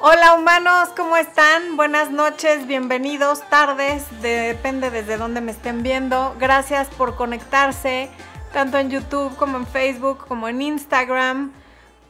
[0.00, 1.76] Hola humanos, ¿cómo están?
[1.76, 6.36] Buenas noches, bienvenidos, tardes, depende desde dónde me estén viendo.
[6.38, 8.08] Gracias por conectarse,
[8.52, 11.50] tanto en YouTube como en Facebook, como en Instagram,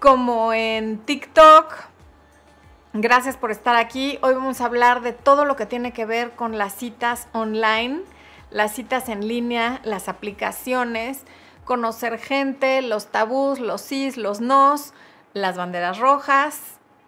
[0.01, 1.73] como en TikTok.
[2.93, 4.19] Gracias por estar aquí.
[4.21, 8.03] Hoy vamos a hablar de todo lo que tiene que ver con las citas online,
[8.51, 11.25] las citas en línea, las aplicaciones,
[11.65, 14.93] conocer gente, los tabús, los sís, los nos,
[15.33, 16.61] las banderas rojas,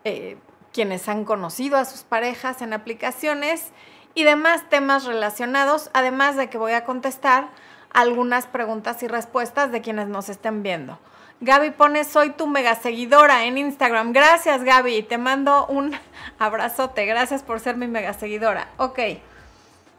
[0.05, 0.39] eh,
[0.81, 3.67] quienes han conocido a sus parejas en aplicaciones
[4.15, 7.49] y demás temas relacionados, además de que voy a contestar
[7.93, 10.99] algunas preguntas y respuestas de quienes nos estén viendo.
[11.43, 14.15] Gaby pone, soy tu mega seguidora en Instagram.
[14.15, 15.95] Gracias Gaby, te mando un
[16.39, 17.05] abrazote.
[17.05, 18.69] Gracias por ser mi mega seguidora.
[18.79, 19.01] Ok,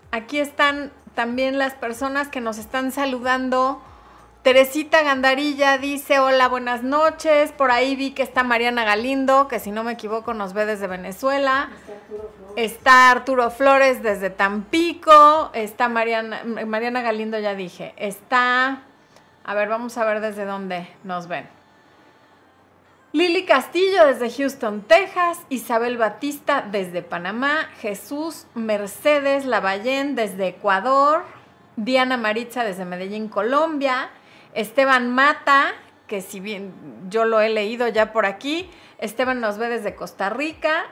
[0.09, 3.83] aquí están también las personas que nos están saludando
[4.41, 7.51] Teresita Gandarilla dice, hola, buenas noches.
[7.51, 10.87] Por ahí vi que está Mariana Galindo, que si no me equivoco nos ve desde
[10.87, 11.69] Venezuela.
[12.55, 15.51] Está Arturo Flores, desde Tampico.
[15.53, 17.93] Está Mariana, Mariana Galindo, ya dije.
[17.97, 18.81] Está,
[19.43, 21.47] a ver, vamos a ver desde dónde nos ven.
[23.11, 25.37] Lili Castillo desde Houston, Texas.
[25.49, 27.69] Isabel Batista desde Panamá.
[27.79, 31.25] Jesús Mercedes Lavallén desde Ecuador.
[31.75, 34.09] Diana Maritza desde Medellín, Colombia.
[34.53, 35.73] Esteban Mata,
[36.07, 36.73] que si bien
[37.09, 40.83] yo lo he leído ya por aquí, Esteban nos ve desde Costa Rica,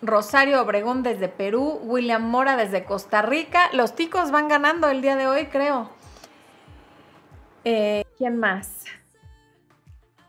[0.00, 3.70] Rosario Obregón desde Perú, William Mora desde Costa Rica.
[3.72, 5.90] Los ticos van ganando el día de hoy, creo.
[7.64, 8.84] Eh, ¿Quién más?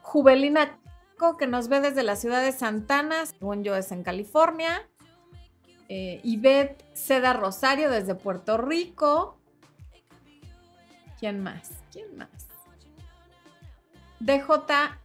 [0.01, 0.79] Jubelina
[1.37, 4.87] que nos ve desde la ciudad de Santana, según yo es en California.
[5.87, 6.21] Eh,
[6.93, 9.39] Seda Rosario desde Puerto Rico.
[11.19, 11.71] ¿Quién más?
[11.91, 12.42] ¿Quién más?
[14.25, 14.41] DJ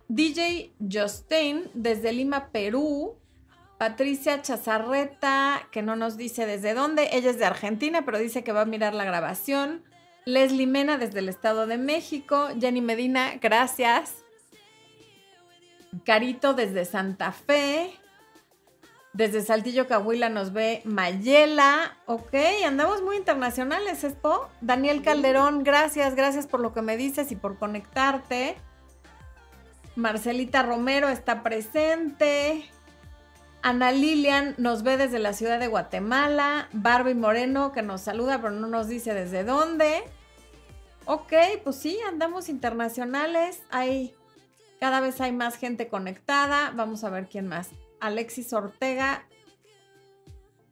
[0.06, 3.16] DJ Justin desde Lima, Perú.
[3.78, 7.10] Patricia Chazarreta, que no nos dice desde dónde.
[7.12, 9.84] Ella es de Argentina, pero dice que va a mirar la grabación.
[10.24, 12.48] Leslie Mena desde el Estado de México.
[12.60, 14.16] Jenny Medina, gracias.
[16.04, 17.92] Carito desde Santa Fe.
[19.12, 21.96] Desde Saltillo, Cahuila nos ve Mayela.
[22.06, 22.34] Ok,
[22.66, 24.48] andamos muy internacionales, Expo.
[24.60, 28.56] Daniel Calderón, gracias, gracias por lo que me dices y por conectarte.
[29.98, 32.64] Marcelita Romero está presente.
[33.62, 36.68] Ana Lilian nos ve desde la ciudad de Guatemala.
[36.72, 40.04] Barbie Moreno que nos saluda, pero no nos dice desde dónde.
[41.04, 41.32] Ok,
[41.64, 43.60] pues sí, andamos internacionales.
[43.70, 44.14] Hay,
[44.78, 46.70] cada vez hay más gente conectada.
[46.76, 47.70] Vamos a ver quién más.
[48.00, 49.26] Alexis Ortega.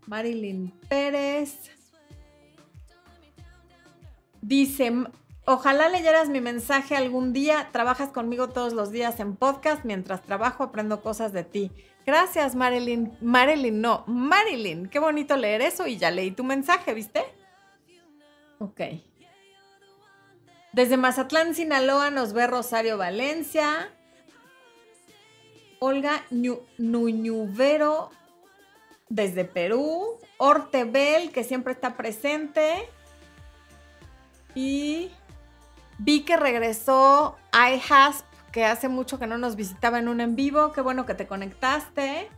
[0.06, 1.72] Marilyn Pérez.
[4.41, 4.92] Dice
[5.49, 7.69] Ojalá leyeras mi mensaje algún día.
[7.71, 9.84] Trabajas conmigo todos los días en podcast.
[9.84, 11.71] Mientras trabajo aprendo cosas de ti.
[12.05, 13.17] Gracias, Marilyn.
[13.21, 14.89] Marilyn, no, Marilyn.
[14.89, 17.25] Qué bonito leer eso y ya leí tu mensaje, ¿viste?
[18.59, 18.81] Ok.
[20.73, 23.89] Desde Mazatlán, Sinaloa, nos ve Rosario Valencia.
[25.78, 26.25] Olga
[26.77, 28.11] Nuñuvero
[29.09, 30.19] desde Perú.
[30.39, 32.89] Ortebel, que siempre está presente.
[34.57, 35.13] Y
[35.99, 40.73] Vi que regresó iHasp, que hace mucho que no nos visitaba en un en vivo.
[40.73, 42.31] Qué bueno que te conectaste.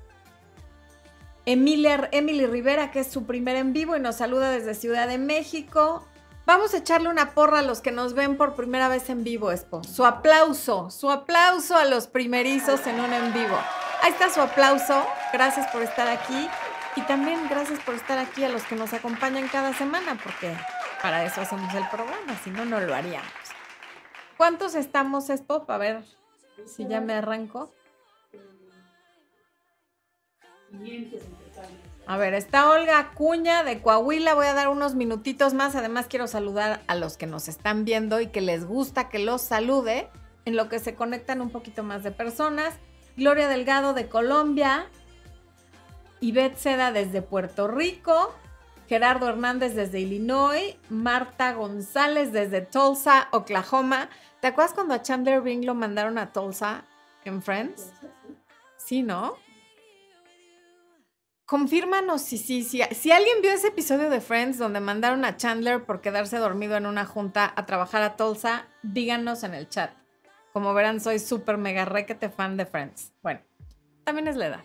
[1.46, 5.18] Emilia, Emily Rivera, que es su primer en vivo y nos saluda desde Ciudad de
[5.18, 6.06] México.
[6.44, 9.52] Vamos a echarle una porra a los que nos ven por primera vez en vivo,
[9.52, 9.82] Expo.
[9.84, 13.56] Su aplauso, su aplauso a los primerizos en un en vivo.
[14.02, 15.04] Ahí está su aplauso.
[15.32, 16.48] Gracias por estar aquí.
[16.96, 20.54] Y también gracias por estar aquí a los que nos acompañan cada semana, porque
[21.02, 23.32] para eso hacemos el programa, si no, no lo haríamos.
[24.36, 25.68] ¿Cuántos estamos, Spop?
[25.70, 26.04] A ver
[26.66, 27.72] si ya me arranco.
[32.06, 34.34] A ver, está Olga Cuña de Coahuila.
[34.34, 35.74] Voy a dar unos minutitos más.
[35.74, 39.42] Además, quiero saludar a los que nos están viendo y que les gusta que los
[39.42, 40.08] salude,
[40.44, 42.74] en lo que se conectan un poquito más de personas.
[43.16, 44.86] Gloria Delgado de Colombia.
[46.20, 48.34] Ivette Seda desde Puerto Rico.
[48.88, 50.76] Gerardo Hernández desde Illinois.
[50.88, 54.08] Marta González desde Tulsa, Oklahoma.
[54.40, 56.84] ¿Te acuerdas cuando a Chandler Bing lo mandaron a Tulsa
[57.24, 57.92] en Friends?
[58.76, 59.36] Sí, ¿no?
[61.44, 65.84] Confírmanos si sí, si, si alguien vio ese episodio de Friends donde mandaron a Chandler
[65.84, 69.90] por quedarse dormido en una junta a trabajar a Tulsa, díganos en el chat.
[70.52, 73.12] Como verán, soy súper mega requete fan de Friends.
[73.22, 73.40] Bueno,
[74.04, 74.64] también es la edad.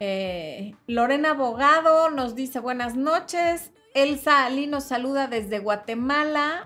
[0.00, 3.70] Eh, Lorena Abogado nos dice buenas noches.
[3.94, 6.64] Elsa Ali nos saluda desde Guatemala.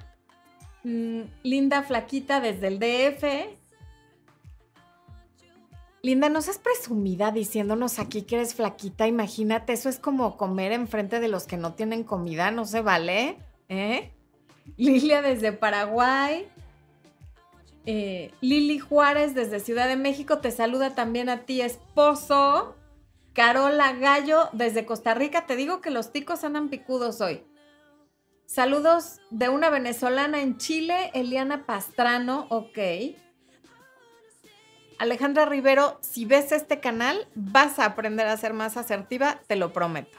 [0.85, 3.59] Mm, Linda Flaquita desde el DF.
[6.03, 9.07] Linda, no seas presumida diciéndonos aquí que eres flaquita.
[9.07, 13.37] Imagínate, eso es como comer enfrente de los que no tienen comida, no se vale.
[13.69, 14.11] ¿Eh?
[14.77, 16.49] Lilia desde Paraguay.
[17.87, 22.75] Eh, Lili Juárez desde Ciudad de México te saluda también a ti, esposo.
[23.35, 25.47] Carola Gallo desde Costa Rica.
[25.47, 27.45] Te digo que los ticos andan picudos hoy.
[28.47, 32.79] Saludos de una venezolana en Chile, Eliana Pastrano, ok.
[34.99, 39.73] Alejandra Rivero, si ves este canal, vas a aprender a ser más asertiva, te lo
[39.73, 40.19] prometo.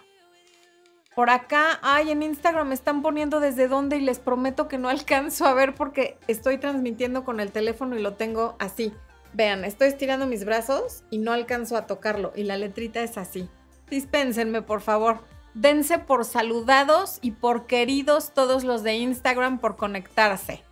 [1.16, 4.90] Por acá, ay, en Instagram me están poniendo desde dónde y les prometo que no
[4.90, 8.94] alcanzo a ver porque estoy transmitiendo con el teléfono y lo tengo así.
[9.34, 13.50] Vean, estoy estirando mis brazos y no alcanzo a tocarlo y la letrita es así.
[13.90, 15.20] Dispénsenme, por favor.
[15.56, 20.64] Dense por saludados y por queridos todos los de Instagram por conectarse.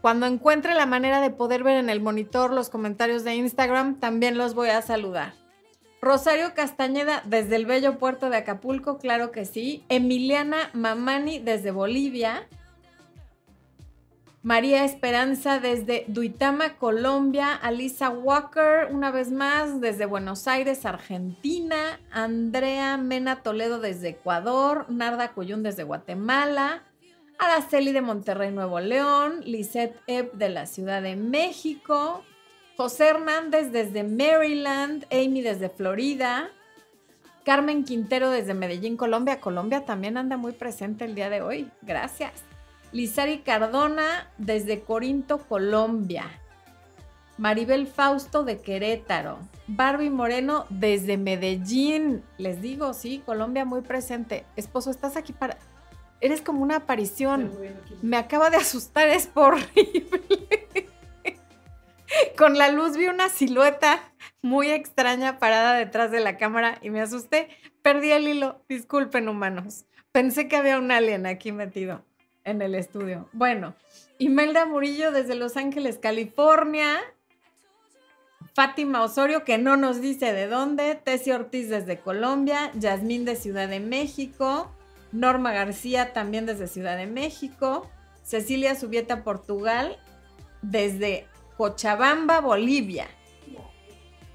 [0.00, 4.36] Cuando encuentre la manera de poder ver en el monitor los comentarios de Instagram, también
[4.36, 5.34] los voy a saludar.
[6.00, 9.84] Rosario Castañeda desde el bello puerto de Acapulco, claro que sí.
[9.88, 12.48] Emiliana Mamani desde Bolivia.
[14.42, 17.54] María Esperanza desde Duitama, Colombia.
[17.54, 22.00] Alisa Walker, una vez más, desde Buenos Aires, Argentina.
[22.10, 24.86] Andrea Mena Toledo desde Ecuador.
[24.88, 26.82] Narda Cuyún desde Guatemala.
[27.38, 29.42] Araceli de Monterrey, Nuevo León.
[29.44, 32.24] Lisette Epp de la Ciudad de México.
[32.76, 35.06] José Hernández desde Maryland.
[35.12, 36.50] Amy desde Florida.
[37.44, 39.40] Carmen Quintero desde Medellín, Colombia.
[39.40, 41.70] Colombia también anda muy presente el día de hoy.
[41.82, 42.51] Gracias.
[42.92, 46.26] Lizari Cardona desde Corinto, Colombia.
[47.38, 49.38] Maribel Fausto de Querétaro.
[49.66, 52.22] Barbie Moreno desde Medellín.
[52.36, 54.44] Les digo, sí, Colombia muy presente.
[54.56, 55.56] Esposo, estás aquí para...
[56.20, 57.50] Eres como una aparición.
[58.02, 60.20] Me acaba de asustar, es horrible.
[62.36, 64.00] Con la luz vi una silueta
[64.42, 67.48] muy extraña parada detrás de la cámara y me asusté.
[67.80, 68.62] Perdí el hilo.
[68.68, 69.86] Disculpen, humanos.
[70.12, 72.04] Pensé que había un alien aquí metido
[72.44, 73.28] en el estudio.
[73.32, 73.74] Bueno,
[74.18, 77.00] Imelda Murillo desde Los Ángeles, California.
[78.54, 80.94] Fátima Osorio, que no nos dice de dónde.
[80.94, 82.70] Tessie Ortiz desde Colombia.
[82.74, 84.70] Yasmín de Ciudad de México.
[85.10, 87.90] Norma García también desde Ciudad de México.
[88.22, 89.98] Cecilia Subieta, Portugal.
[90.60, 93.06] Desde Cochabamba, Bolivia.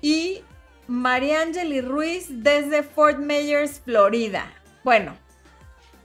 [0.01, 0.41] Y
[0.87, 4.51] Mariangeli Ruiz desde Fort Myers, Florida.
[4.83, 5.15] Bueno,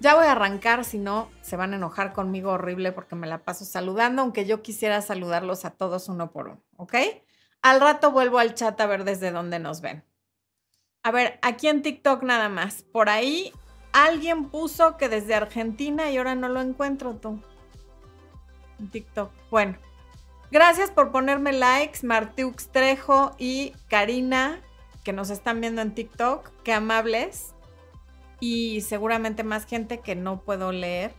[0.03, 3.45] ya voy a arrancar, si no, se van a enojar conmigo horrible porque me la
[3.45, 6.95] paso saludando, aunque yo quisiera saludarlos a todos uno por uno, ¿ok?
[7.63, 10.05] Al rato vuelvo al chat a ver desde dónde nos ven.
[11.05, 12.83] A ver, aquí en TikTok nada más.
[12.83, 13.53] Por ahí
[13.93, 17.41] alguien puso que desde Argentina y ahora no lo encuentro tú.
[18.81, 19.31] En TikTok.
[19.53, 19.79] Bueno,
[20.51, 24.61] gracias por ponerme likes, Martiux Trejo y Karina,
[25.05, 26.51] que nos están viendo en TikTok.
[26.65, 27.52] Qué amables
[28.43, 31.15] y seguramente más gente que no puedo leer,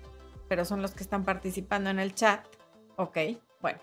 [0.49, 2.45] pero son los que están participando en el chat.
[2.97, 3.17] Ok,
[3.61, 3.79] bueno.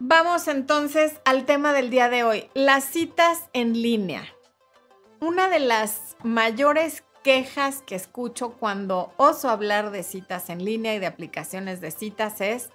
[0.00, 4.24] Vamos entonces al tema del día de hoy, las citas en línea.
[5.20, 10.98] Una de las mayores quejas que escucho cuando oso hablar de citas en línea y
[10.98, 12.70] de aplicaciones de citas es,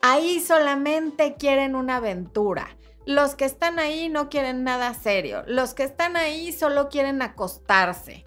[0.00, 5.42] ahí solamente quieren una aventura los que están ahí no quieren nada serio.
[5.46, 8.24] Los que están ahí solo quieren acostarse.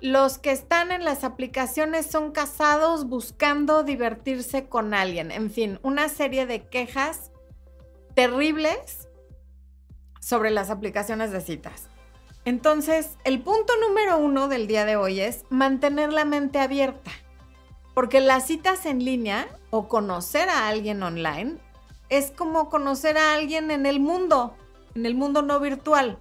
[0.00, 5.30] Los que están en las aplicaciones son casados buscando divertirse con alguien.
[5.30, 7.30] En fin, una serie de quejas
[8.14, 9.08] terribles
[10.20, 11.88] sobre las aplicaciones de citas.
[12.44, 17.10] Entonces, el punto número uno del día de hoy es mantener la mente abierta.
[17.94, 21.58] Porque las citas en línea o conocer a alguien online
[22.08, 24.54] es como conocer a alguien en el mundo,
[24.94, 26.18] en el mundo no virtual.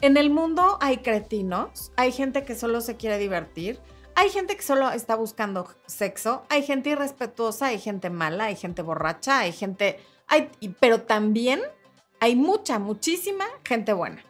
[0.00, 3.80] En el mundo hay cretinos, hay gente que solo se quiere divertir,
[4.14, 8.82] hay gente que solo está buscando sexo, hay gente irrespetuosa, hay gente mala, hay gente
[8.82, 10.00] borracha, hay gente...
[10.26, 11.62] Hay, pero también
[12.20, 14.22] hay mucha, muchísima gente buena.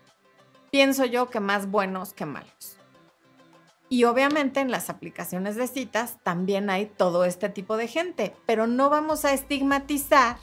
[0.70, 2.76] Pienso yo que más buenos que malos.
[3.88, 8.66] Y obviamente en las aplicaciones de citas también hay todo este tipo de gente, pero
[8.66, 10.36] no vamos a estigmatizar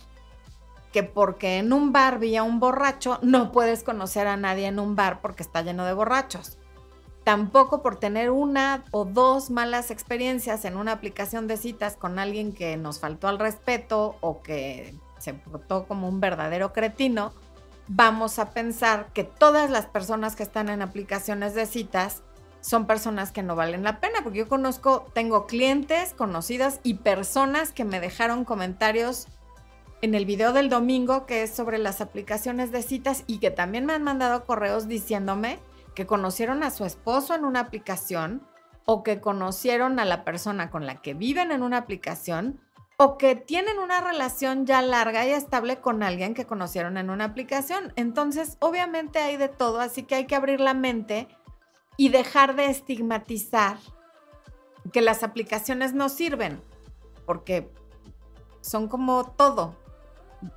[0.95, 4.79] que porque en un bar vi a un borracho, no puedes conocer a nadie en
[4.79, 6.57] un bar porque está lleno de borrachos.
[7.25, 12.53] Tampoco por tener una o dos malas experiencias en una aplicación de citas con alguien
[12.53, 17.33] que nos faltó al respeto o que se portó como un verdadero cretino,
[17.89, 22.23] vamos a pensar que todas las personas que están en aplicaciones de citas
[22.61, 27.73] son personas que no valen la pena, porque yo conozco, tengo clientes, conocidas y personas
[27.73, 29.27] que me dejaron comentarios
[30.05, 33.87] en el video del domingo que es sobre las aplicaciones de citas y que también
[33.87, 35.57] me han mandado correos diciéndome
[35.95, 38.47] que conocieron a su esposo en una aplicación
[38.85, 42.61] o que conocieron a la persona con la que viven en una aplicación
[42.97, 47.25] o que tienen una relación ya larga y estable con alguien que conocieron en una
[47.25, 47.91] aplicación.
[47.95, 51.27] Entonces, obviamente hay de todo, así que hay que abrir la mente
[51.97, 53.77] y dejar de estigmatizar
[54.93, 56.61] que las aplicaciones no sirven,
[57.25, 57.71] porque
[58.61, 59.83] son como todo.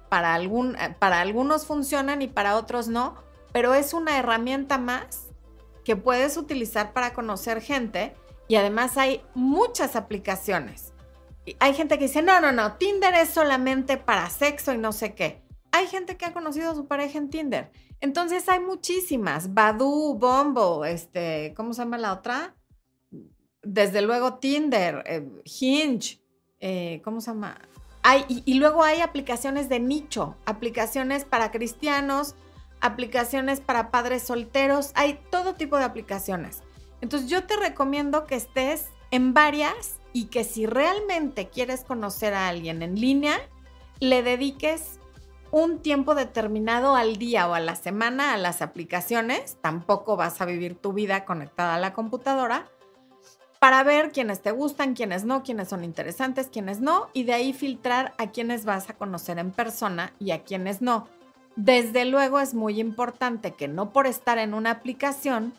[0.08, 3.16] Para, algún, para algunos funcionan y para otros no,
[3.52, 5.28] pero es una herramienta más
[5.84, 8.14] que puedes utilizar para conocer gente
[8.48, 10.92] y además hay muchas aplicaciones.
[11.60, 15.14] Hay gente que dice, no, no, no, Tinder es solamente para sexo y no sé
[15.14, 15.42] qué.
[15.72, 17.70] Hay gente que ha conocido a su pareja en Tinder.
[18.00, 19.54] Entonces hay muchísimas.
[19.54, 22.54] Badu, Bumble, este, ¿cómo se llama la otra?
[23.62, 26.20] Desde luego Tinder, eh, Hinge,
[26.60, 27.58] eh, ¿cómo se llama?
[28.28, 32.36] Y luego hay aplicaciones de nicho, aplicaciones para cristianos,
[32.80, 36.62] aplicaciones para padres solteros, hay todo tipo de aplicaciones.
[37.00, 42.48] Entonces yo te recomiendo que estés en varias y que si realmente quieres conocer a
[42.48, 43.38] alguien en línea,
[44.00, 45.00] le dediques
[45.50, 49.56] un tiempo determinado al día o a la semana a las aplicaciones.
[49.60, 52.70] Tampoco vas a vivir tu vida conectada a la computadora
[53.58, 57.52] para ver quiénes te gustan, quiénes no, quiénes son interesantes, quiénes no, y de ahí
[57.52, 61.08] filtrar a quiénes vas a conocer en persona y a quiénes no.
[61.56, 65.54] Desde luego es muy importante que no por estar en una aplicación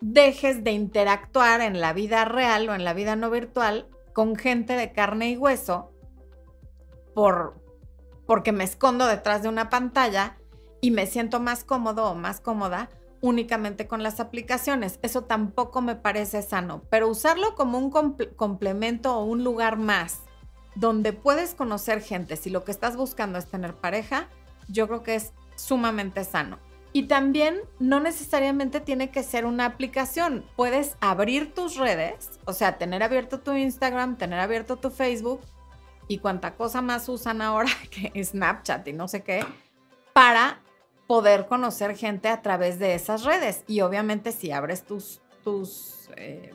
[0.00, 4.74] dejes de interactuar en la vida real o en la vida no virtual con gente
[4.74, 5.92] de carne y hueso
[7.14, 7.60] por,
[8.26, 10.38] porque me escondo detrás de una pantalla
[10.80, 12.90] y me siento más cómodo o más cómoda
[13.24, 14.98] únicamente con las aplicaciones.
[15.00, 17.90] Eso tampoco me parece sano, pero usarlo como un
[18.36, 20.20] complemento o un lugar más
[20.74, 24.28] donde puedes conocer gente si lo que estás buscando es tener pareja,
[24.68, 26.58] yo creo que es sumamente sano.
[26.92, 30.44] Y también no necesariamente tiene que ser una aplicación.
[30.54, 35.40] Puedes abrir tus redes, o sea, tener abierto tu Instagram, tener abierto tu Facebook
[36.08, 39.46] y cuánta cosa más usan ahora que Snapchat y no sé qué,
[40.12, 40.60] para
[41.06, 43.64] poder conocer gente a través de esas redes.
[43.66, 46.54] Y obviamente si abres tus, tus eh,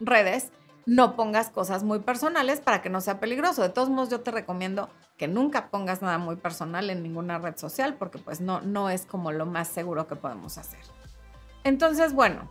[0.00, 0.50] redes,
[0.86, 3.62] no pongas cosas muy personales para que no sea peligroso.
[3.62, 7.56] De todos modos, yo te recomiendo que nunca pongas nada muy personal en ninguna red
[7.56, 10.80] social porque pues no, no es como lo más seguro que podemos hacer.
[11.64, 12.48] Entonces, bueno,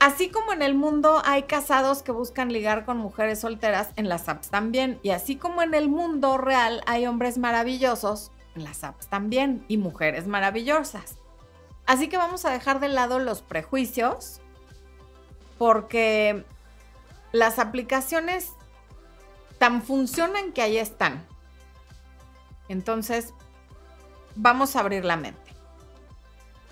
[0.00, 4.28] así como en el mundo hay casados que buscan ligar con mujeres solteras, en las
[4.28, 4.98] apps también.
[5.02, 10.26] Y así como en el mundo real hay hombres maravillosos, las apps también, y mujeres
[10.26, 11.16] maravillosas.
[11.86, 14.40] Así que vamos a dejar de lado los prejuicios
[15.58, 16.44] porque
[17.32, 18.52] las aplicaciones
[19.58, 21.26] tan funcionan que ahí están.
[22.68, 23.34] Entonces,
[24.34, 25.40] vamos a abrir la mente.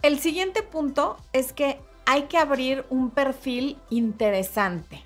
[0.03, 5.05] El siguiente punto es que hay que abrir un perfil interesante.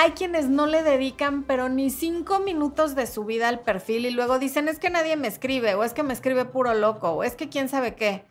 [0.00, 4.12] Hay quienes no le dedican, pero ni cinco minutos de su vida al perfil y
[4.12, 7.24] luego dicen, es que nadie me escribe, o es que me escribe puro loco, o
[7.24, 8.24] es que quién sabe qué.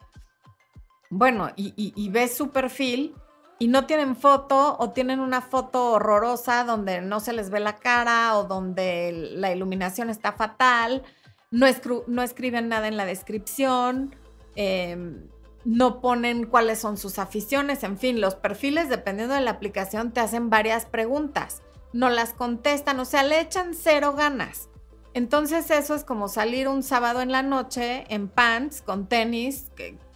[1.10, 3.16] Bueno, y, ves su perfil
[3.60, 7.76] y no tienen foto o tienen una foto horrorosa donde no se les ve la
[7.76, 11.04] cara o donde la iluminación está fatal,
[11.52, 11.66] no,
[12.08, 14.16] no escriben nada en la descripción,
[14.56, 15.28] em,
[15.68, 20.22] no ponen cuáles son sus aficiones, en fin, los perfiles dependiendo de la aplicación te
[20.22, 24.70] hacen varias preguntas, no las contestan, o sea, le echan cero ganas.
[25.14, 29.70] Entonces eso es como salir un sábado en la noche en pants, con tenis,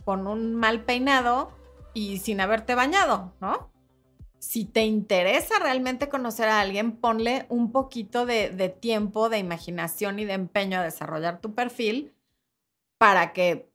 [0.05, 1.51] con un mal peinado
[1.93, 3.69] y sin haberte bañado, ¿no?
[4.39, 10.23] Si te interesa realmente conocer a alguien, ponle un poquito de, tiempo, de imaginación y
[10.23, 12.13] de empeño a desarrollar tu perfil
[12.97, 13.70] para que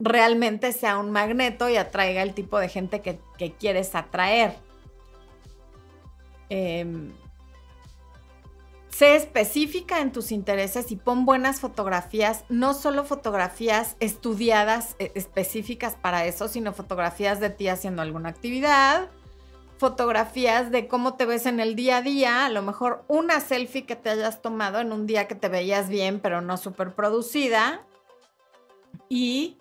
[0.00, 3.20] realmente sea un magneto y atraiga el tipo de gente que,
[3.58, 4.56] quieres atraer.
[6.48, 7.12] Em,
[9.00, 15.94] Sé específica en tus intereses y pon buenas fotografías, no solo fotografías estudiadas eh, específicas
[15.94, 19.08] para eso, sino fotografías de ti haciendo alguna actividad,
[19.78, 23.86] fotografías de cómo te ves en el día a día, a lo mejor una selfie
[23.86, 27.86] que te hayas tomado en un día que te veías bien, pero no súper producida.
[29.08, 29.59] Y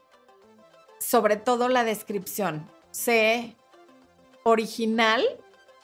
[0.99, 2.69] sobre todo la descripción.
[2.91, 3.55] Sé
[4.43, 5.23] original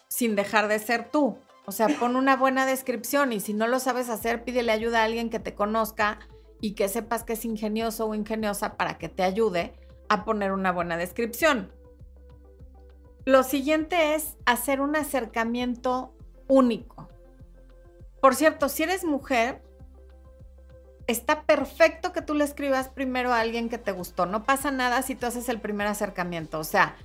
[0.08, 1.38] sin dejar de ser tú.
[1.66, 5.06] O sea, pon una buena descripción y si no lo sabes hacer, pídele ayuda a
[5.06, 6.20] alguien que te conozca
[6.62, 9.74] y que sepas que es ingenioso o ingeniosa para que te ayude
[10.10, 11.72] a poner una buena descripción.
[13.26, 16.14] Lo siguiente es hacer un acercamiento
[16.48, 17.10] único.
[18.22, 19.64] Por cierto, si eres mujer,
[21.08, 24.26] está perfecto que tú le escribas primero a alguien que te gustó.
[24.26, 26.60] No pasa nada si tú haces el primer acercamiento.
[26.60, 26.96] O sea,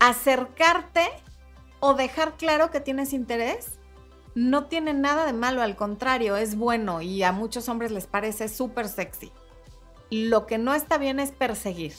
[0.00, 1.08] acercarte
[1.80, 3.78] o dejar claro que tienes interés
[4.34, 8.48] no tiene nada de malo, al contrario, es bueno y a muchos hombres les parece
[8.48, 9.30] súper sexy.
[10.10, 11.92] Lo que no está bien es perseguir.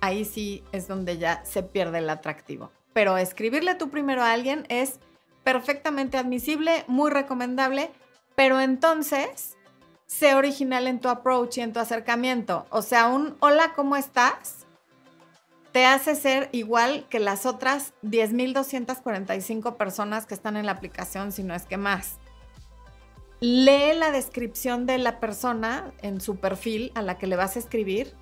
[0.00, 2.72] Ahí sí es donde ya se pierde el atractivo.
[2.92, 4.98] Pero escribirle tú primero a alguien es
[5.44, 7.90] perfectamente admisible, muy recomendable,
[8.34, 9.56] pero entonces
[10.12, 12.66] sé original en tu approach y en tu acercamiento.
[12.68, 14.66] O sea, un hola, ¿cómo estás?
[15.72, 21.42] Te hace ser igual que las otras 10.245 personas que están en la aplicación, si
[21.42, 22.18] no es que más.
[23.40, 27.60] Lee la descripción de la persona en su perfil a la que le vas a
[27.60, 28.14] escribir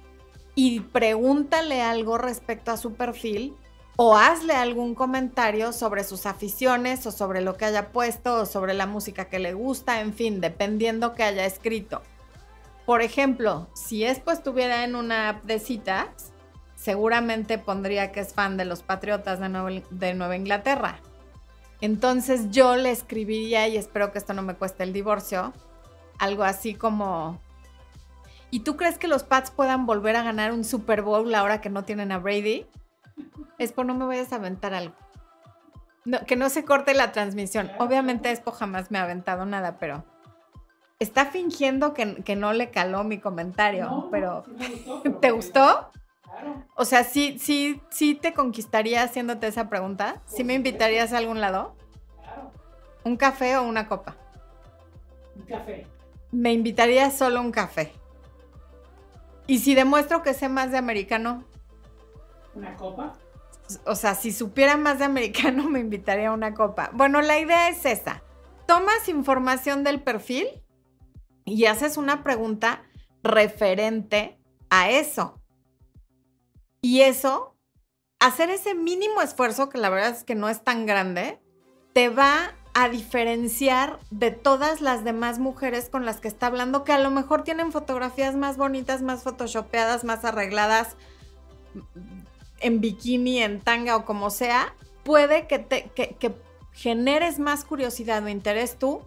[0.55, 3.57] y pregúntale algo respecto a su perfil
[4.03, 8.73] o hazle algún comentario sobre sus aficiones o sobre lo que haya puesto o sobre
[8.73, 12.01] la música que le gusta, en fin, dependiendo que haya escrito.
[12.87, 16.33] Por ejemplo, si esto estuviera en una app de citas,
[16.77, 20.99] seguramente pondría que es fan de los Patriotas de Nueva, Inglaterra.
[21.83, 25.53] Entonces yo le escribiría, y espero que esto no me cueste el divorcio,
[26.19, 27.39] algo así como,
[28.51, 31.69] ¿y tú crees que los Pats puedan volver a ganar un Super Bowl ahora que
[31.69, 32.67] no tienen a Brady?
[33.59, 34.95] Espo, no me vayas a aventar algo.
[36.27, 37.71] que no se corte la transmisión.
[37.79, 40.05] Obviamente Espo jamás me ha aventado nada, pero
[40.99, 44.45] está fingiendo que, no le caló mi comentario, pero
[45.21, 45.91] ¿te gustó?
[46.23, 46.67] Claro.
[46.77, 50.21] O sea, sí, sí, sí te conquistaría haciéndote esa pregunta.
[50.27, 51.75] ¿Sí me invitarías a algún lado?
[52.23, 52.53] Claro.
[53.03, 54.17] ¿Un café o una copa?
[55.35, 55.87] Un café.
[56.31, 57.93] Me invitaría solo un café.
[59.47, 61.45] ¿Y si demuestro que sé más de americano?
[62.55, 63.15] ¿Una copa?
[63.87, 66.91] O sea, si supiera más de americano, me invitaría a una copa.
[66.93, 68.23] Bueno, la idea es esa.
[68.67, 70.47] Tomas información del perfil
[71.45, 72.83] y haces una pregunta
[73.23, 74.39] referente
[74.71, 75.41] a eso.
[76.81, 77.57] Y eso,
[78.21, 81.41] hacer ese mínimo esfuerzo, que la verdad es que no es tan grande,
[81.93, 86.93] te va a diferenciar de todas las demás mujeres con las que está hablando, que
[86.93, 90.97] a lo mejor tienen fotografías más bonitas, más photoshopeadas, más arregladas,
[92.61, 96.35] en bikini, en tanga o como sea, puede que, te, que,
[96.73, 99.03] generes más curiosidad o interés tú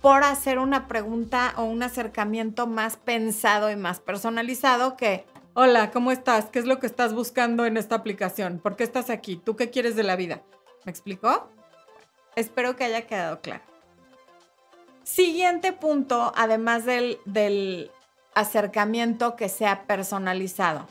[0.00, 6.10] por hacer una pregunta o un acercamiento más pensado y más personalizado que, hola, ¿cómo
[6.10, 6.46] estás?
[6.46, 8.58] ¿Qué es lo que estás buscando en esta aplicación?
[8.58, 9.36] ¿Por qué estás aquí?
[9.36, 10.42] ¿Tú qué quieres de la vida?
[10.84, 11.48] ¿Me explicó?
[12.34, 13.62] Espero que haya quedado claro.
[15.04, 17.90] Siguiente punto, además del, del
[18.34, 20.86] acercamiento que sea personalizado.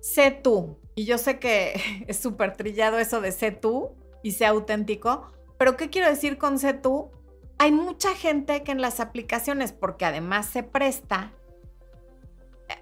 [0.00, 0.81] Sé tú.
[0.94, 3.90] Y yo sé que es súper trillado eso de sé tú
[4.22, 7.10] y sé auténtico, pero ¿qué quiero decir con sé tú?
[7.58, 11.32] Hay mucha gente que en las aplicaciones, porque además se presta,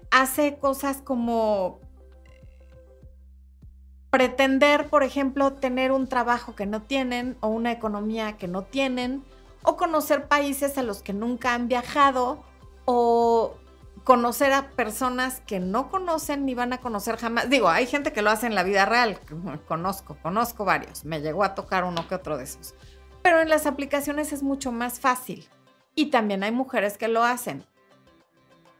[0.09, 1.79] hace cosas como
[4.09, 9.23] pretender, por ejemplo, tener un trabajo que no tienen o una economía que no tienen,
[9.63, 12.43] o conocer países a los que nunca han viajado,
[12.85, 13.55] o
[14.03, 17.49] conocer a personas que no conocen ni van a conocer jamás.
[17.49, 19.19] Digo, hay gente que lo hace en la vida real,
[19.67, 22.73] conozco, conozco varios, me llegó a tocar uno que otro de esos.
[23.21, 25.47] Pero en las aplicaciones es mucho más fácil
[25.93, 27.65] y también hay mujeres que lo hacen.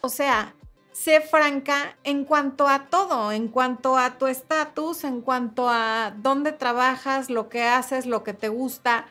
[0.02, 0.56] O sea,
[0.92, 6.52] sé franca en cuanto a todo, en cuanto a tu estatus, en cuanto a dónde
[6.52, 9.06] trabajas, lo que haces, lo que te gusta.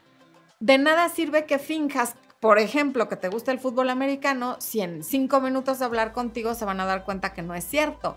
[0.58, 5.04] De nada sirve que finjas por ejemplo, que te gusta el fútbol americano, si en
[5.04, 8.16] cinco minutos de hablar contigo se van a dar cuenta que no es cierto,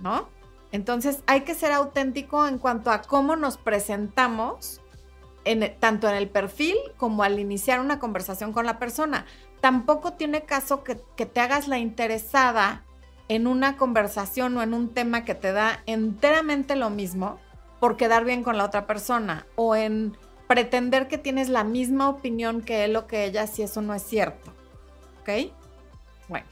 [0.00, 0.28] ¿no?
[0.72, 4.80] Entonces hay que ser auténtico en cuanto a cómo nos presentamos,
[5.44, 9.26] en, tanto en el perfil como al iniciar una conversación con la persona.
[9.60, 12.84] Tampoco tiene caso que, que te hagas la interesada
[13.28, 17.38] en una conversación o en un tema que te da enteramente lo mismo
[17.78, 20.16] por quedar bien con la otra persona o en
[20.52, 24.02] pretender que tienes la misma opinión que él o que ella si eso no es
[24.02, 24.52] cierto.
[25.22, 25.50] ¿Ok?
[26.28, 26.46] Bueno.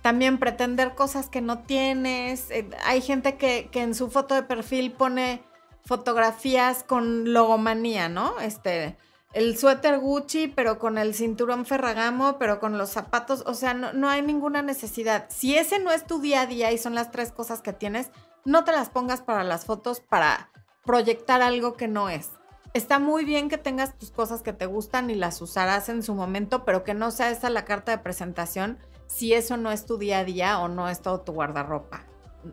[0.00, 2.50] También pretender cosas que no tienes.
[2.50, 5.42] Eh, hay gente que, que, en su foto de perfil pone
[5.84, 8.40] fotografías con logomanía, ¿no?
[8.40, 8.96] Este,
[9.34, 13.42] el suéter Gucci, pero con el cinturón Ferragamo, pero con los zapatos.
[13.44, 15.26] O sea, no, no hay ninguna necesidad.
[15.28, 18.10] Si ese no es tu día a día y son las tres cosas que tienes,
[18.44, 20.50] no te las pongas para las fotos para
[20.84, 22.30] proyectar algo que no es.
[22.74, 26.14] Está muy bien que tengas tus cosas que te gustan y las usarás en su
[26.14, 29.96] momento, pero que no sea esa la carta de presentación si eso no es tu
[29.96, 32.04] día a día o no es todo tu guardarropa.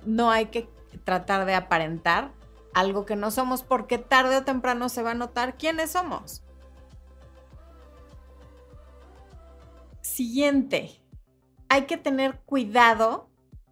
[0.06, 0.70] No hay que
[1.04, 2.32] tratar de aparentar
[2.74, 6.44] algo que no somos porque tarde o temprano se va a notar quiénes somos.
[10.02, 11.02] Siguiente,
[11.68, 13.31] hay que tener cuidado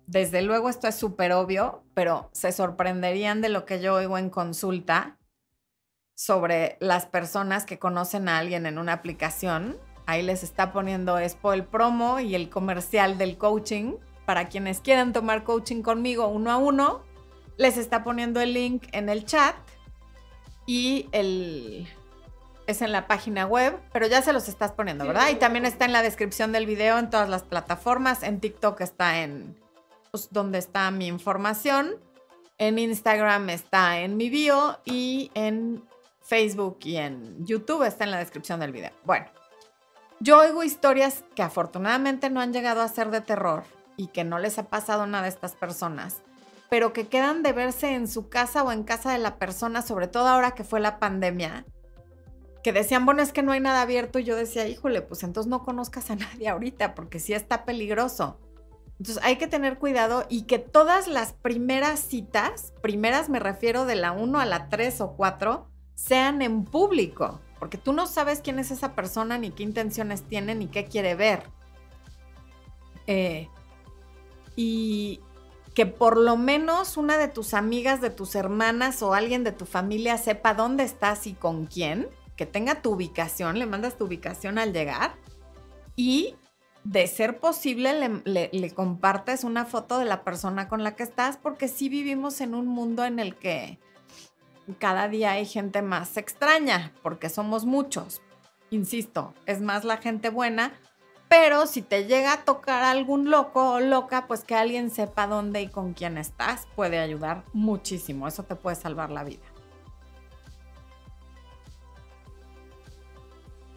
[0.10, 4.32] desde luego esto es súper obvio, pero se sorprenderían de lo que yo oigo en
[4.32, 5.20] consulta
[6.16, 9.78] sobre las personas que conocen a alguien en una aplicación.
[10.08, 13.98] Ahí les está poniendo Expo el promo y el comercial del coaching.
[14.26, 17.04] Para quienes quieran tomar coaching conmigo uno a uno,
[17.58, 19.56] les está poniendo el link en el chat
[20.66, 21.88] y el
[22.66, 25.30] es en la página web, pero ya se los estás poniendo, ¿verdad?
[25.30, 28.24] Y también está en la descripción del video en todas las plataformas.
[28.24, 29.56] En TikTok está en
[30.32, 31.96] donde está mi información.
[32.58, 35.84] En Instagram está en mi bio y en
[36.22, 38.92] Facebook y en YouTube está en la descripción del video.
[39.06, 39.28] Bueno,
[40.20, 43.64] yo oigo historias que afortunadamente no han llegado a ser de terror
[43.96, 46.22] y que no les ha pasado nada a estas personas,
[46.70, 50.08] pero que quedan de verse en su casa o en casa de la persona, sobre
[50.08, 51.66] todo ahora que fue la pandemia,
[52.64, 55.50] que decían, bueno, es que no hay nada abierto y yo decía, híjole, pues entonces
[55.50, 58.40] no conozcas a nadie ahorita porque sí está peligroso.
[59.00, 63.96] Entonces hay que tener cuidado y que todas las primeras citas, primeras me refiero de
[63.96, 68.60] la 1 a la 3 o 4, sean en público, porque tú no sabes quién
[68.60, 71.44] es esa persona, ni qué intenciones tiene, ni qué quiere ver.
[73.08, 73.48] Eh,
[74.56, 75.22] y
[75.74, 79.66] que por lo menos una de tus amigas, de tus hermanas o alguien de tu
[79.66, 84.58] familia sepa dónde estás y con quién, que tenga tu ubicación, le mandas tu ubicación
[84.58, 85.16] al llegar
[85.96, 86.36] y
[86.90, 91.68] de ser posible le, compartes una foto de la persona con la que estás, porque
[91.68, 93.78] sí vivimos en un mundo en el que
[94.80, 98.24] cada día hay gente más extraña, porque somos muchos.
[98.72, 100.74] Insisto, es más la gente buena,
[101.28, 105.62] pero si te llega a tocar algún loco o loca, pues que alguien sepa dónde
[105.62, 108.28] y con quién estás puede ayudar muchísimo.
[108.28, 109.44] Eso te puede salvar la vida.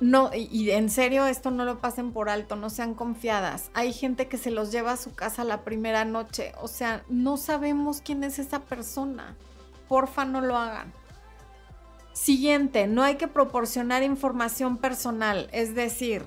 [0.02, 3.70] No, y en serio, esto no lo pasen por alto, no sean confiadas.
[3.72, 7.36] Hay gente que se los lleva a su casa la primera noche, o sea, no
[7.36, 9.36] sabemos quién es esa persona
[9.92, 10.90] porfa no lo hagan.
[12.14, 16.24] Siguiente, no hay que proporcionar información personal, es decir,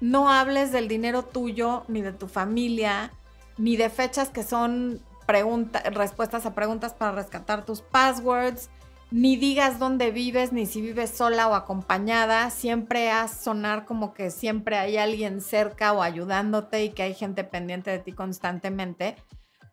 [0.00, 3.10] no hables del dinero tuyo, ni de tu familia,
[3.58, 8.70] ni de fechas que son respuestas a preguntas para rescatar tus passwords,
[9.10, 12.50] ni digas dónde vives, ni si vives sola o acompañada.
[12.50, 17.44] Siempre haz sonar como que siempre hay alguien cerca o ayudándote y que hay gente
[17.44, 19.16] pendiente de ti constantemente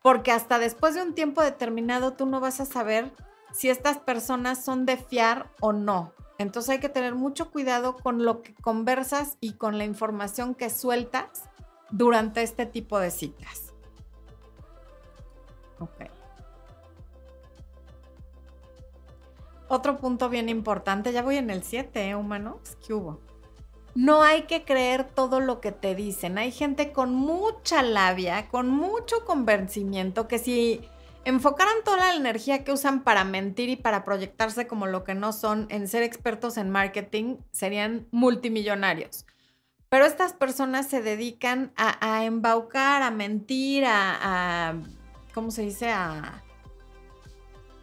[0.02, 3.12] porque hasta después de un tiempo determinado tú no vas a saber
[3.54, 6.14] si estas personas son de fiar o no.
[6.38, 10.70] Entonces hay que tener mucho cuidado con lo que conversas y con la información que
[10.70, 11.44] sueltas
[11.92, 13.74] durante este tipo de citas.
[15.80, 16.21] Ok.
[19.72, 22.78] Otro punto bien importante, ya voy en el 7, ¿eh, humanos?
[22.86, 23.22] ¿Qué hubo?
[23.94, 26.38] no hay que creer todo lo que te dicen.
[26.38, 30.82] Hay gente con mucha labia, con mucho convencimiento, que si
[31.26, 35.34] enfocaran toda la energía que usan para mentir y para proyectarse como lo que no
[35.34, 39.26] son en ser expertos en marketing, serían multimillonarios.
[39.90, 44.76] Pero estas personas se dedican a, embaucar, a mentir, a, a
[45.34, 45.92] ¿cómo se dice?
[45.92, 46.42] A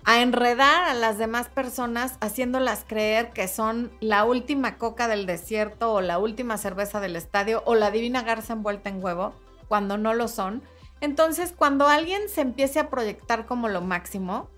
[0.09, 5.93] a enredar a las demás personas haciéndolas creer que son la última coca del desierto
[5.93, 9.35] o la última cerveza del estadio o la divina garza envuelta en huevo,
[9.69, 10.63] cuando no lo son.
[11.03, 14.49] Entonces, cuando alguien se empiece a proyectar como lo máximo,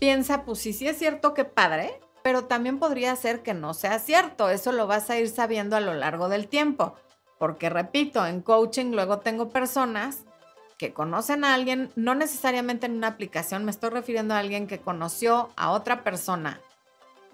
[0.00, 4.00] piensa, pues sí, sí es cierto que padre, pero también podría ser que no sea
[4.00, 4.50] cierto.
[4.50, 6.94] Eso lo vas a ir sabiendo a lo largo del tiempo.
[7.38, 10.24] Porque repito, en coaching luego tengo personas
[10.78, 14.78] que conocen a alguien, no necesariamente en una aplicación, me estoy refiriendo a alguien que
[14.78, 16.60] conoció a otra persona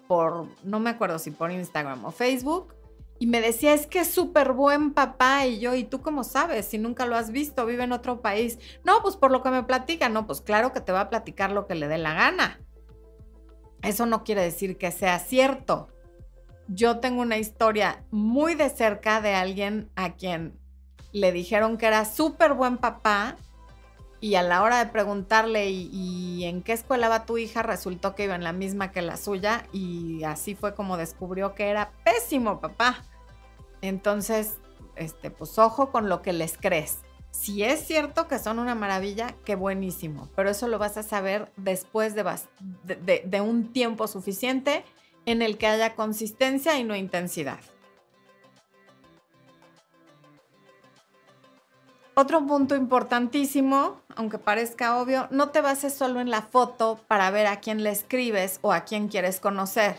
[0.07, 2.73] por, no me acuerdo si por Instagram o Facebook,
[3.17, 6.65] y me decía, es que es súper buen papá, y yo, ¿y tú cómo sabes?
[6.65, 8.59] Si nunca lo has visto, vive en otro país.
[8.83, 11.51] No, pues por lo que me platica, no, pues claro que te va a platicar
[11.51, 12.59] lo que le dé la gana.
[13.83, 15.87] Eso no quiere decir que sea cierto.
[16.67, 20.59] Yo tengo una historia muy de cerca de alguien a quien
[21.15, 23.37] le dijeron que era súper buen papá
[24.19, 28.25] y a la hora de preguntarle y, en qué escuela va tu hija, resultó que
[28.25, 32.59] iba en la misma que la suya y así fue como descubrió que era pésimo
[32.59, 33.05] papá.
[33.81, 34.57] Entonces,
[34.97, 36.97] este, pues ojo con lo que les crees.
[37.31, 41.49] Si es cierto que son una maravilla, qué buenísimo, pero eso lo vas a saber
[41.55, 44.83] después de un tiempo suficiente
[45.25, 47.59] en el que haya consistencia y no intensidad.
[52.17, 57.45] Otro punto importantísimo, aunque parezca obvio, no te bases solo en la foto para ver
[57.45, 59.97] a quién le escribes o a quién quieres conocer.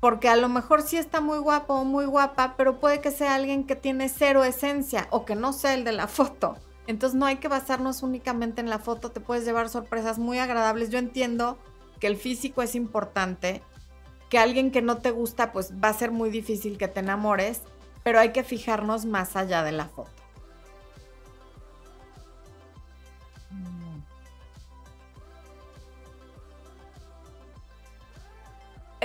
[0.00, 3.36] porque a lo mejor sí está muy guapo o muy guapa, pero puede que sea
[3.36, 6.56] alguien que tiene cero esencia o que no sea el de la foto.
[6.88, 10.90] Entonces no hay que basarnos únicamente en la foto, te puedes llevar sorpresas muy agradables.
[10.90, 11.56] Yo entiendo
[12.00, 13.62] que el físico es importante,
[14.28, 17.62] que alguien que no te gusta pues va a ser muy difícil que te enamores,
[18.02, 20.21] pero hay que fijarnos más allá de la foto.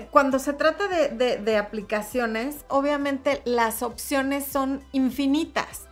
[0.05, 5.87] Cuando se trata de, aplicaciones, obviamente las opciones son infinitas.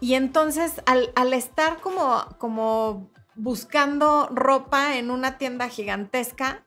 [0.00, 6.64] Y entonces al, estar como, como buscando ropa en una tienda gigantesca,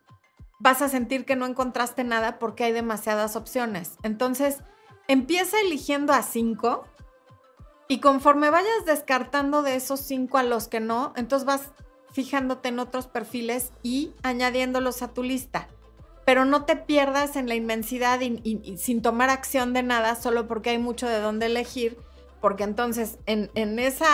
[0.59, 3.97] vas a sentir que no encontraste nada porque hay demasiadas opciones.
[4.03, 4.59] Entonces,
[5.07, 6.85] empieza eligiendo a cinco
[7.88, 11.71] y conforme vayas descartando de esos cinco a los que no, entonces vas
[12.13, 15.67] fijándote en otros perfiles y añadiéndolos a tu lista
[16.25, 20.71] pero no te pierdas en la inmensidad y, sin tomar acción de nada solo porque
[20.71, 21.97] hay mucho de dónde elegir,
[22.41, 24.05] porque entonces en, en ese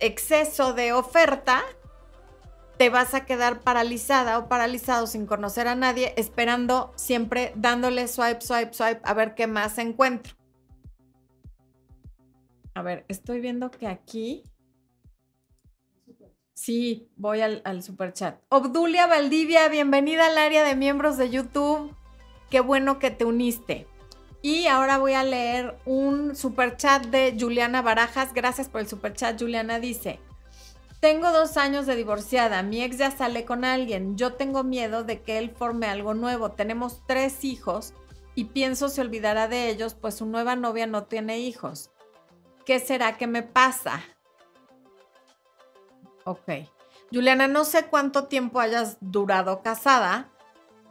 [0.00, 1.62] exceso de oferta
[2.78, 8.40] te vas a quedar paralizada o paralizado sin conocer a nadie, esperando siempre dándole swipe,
[8.40, 10.34] swipe, swipe a ver qué más encuentro.
[12.74, 14.44] A ver, estoy viendo que aquí
[16.60, 18.38] Sí, voy al, super chat.
[18.50, 21.96] Obdulia Valdivia, bienvenida al área de miembros de YouTube.
[22.50, 23.86] Qué bueno que te uniste.
[24.42, 28.34] Y ahora voy a leer un super chat de Juliana Barajas.
[28.34, 29.40] Gracias por el super chat.
[29.40, 30.20] Juliana dice:
[31.00, 32.62] Tengo dos años de divorciada.
[32.62, 34.18] Mi ex ya sale con alguien.
[34.18, 36.50] Yo tengo miedo de que él forme algo nuevo.
[36.50, 37.94] Tenemos tres hijos
[38.34, 41.90] y pienso se olvidará de ellos, pues su nueva novia no tiene hijos.
[42.66, 44.02] ¿Qué será que me pasa?
[46.30, 46.48] Ok.
[47.12, 50.28] Juliana, no sé cuánto tiempo hayas durado casada,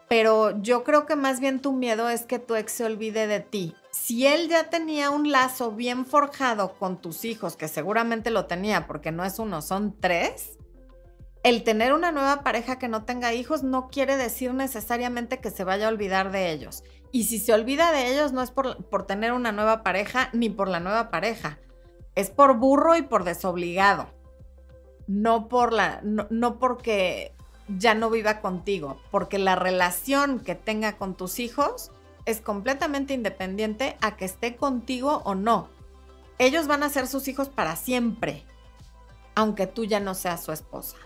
[0.09, 3.39] pero yo creo que más bien tu miedo es que tu ex se olvide de
[3.39, 3.73] ti.
[3.89, 8.85] Si él ya tenía un lazo bien forjado con tus hijos, que seguramente lo tenía
[8.85, 10.57] porque no es uno, son tres,
[11.43, 15.63] el tener una nueva pareja que no tenga hijos no quiere decir necesariamente que se
[15.63, 16.83] vaya a olvidar de ellos.
[17.13, 20.49] Y si se olvida de ellos no es por, por tener una nueva pareja ni
[20.49, 21.59] por la nueva pareja,
[22.15, 24.18] es por burro y por desobligado
[25.09, 27.33] no por la, no, porque
[27.67, 31.89] ya no viva contigo, porque la relación que tenga con tus hijos
[32.25, 35.67] es completamente independiente a que esté contigo o no.
[36.37, 38.45] Ellos van a ser sus hijos para siempre,
[39.33, 40.97] aunque tú ya no seas su esposa.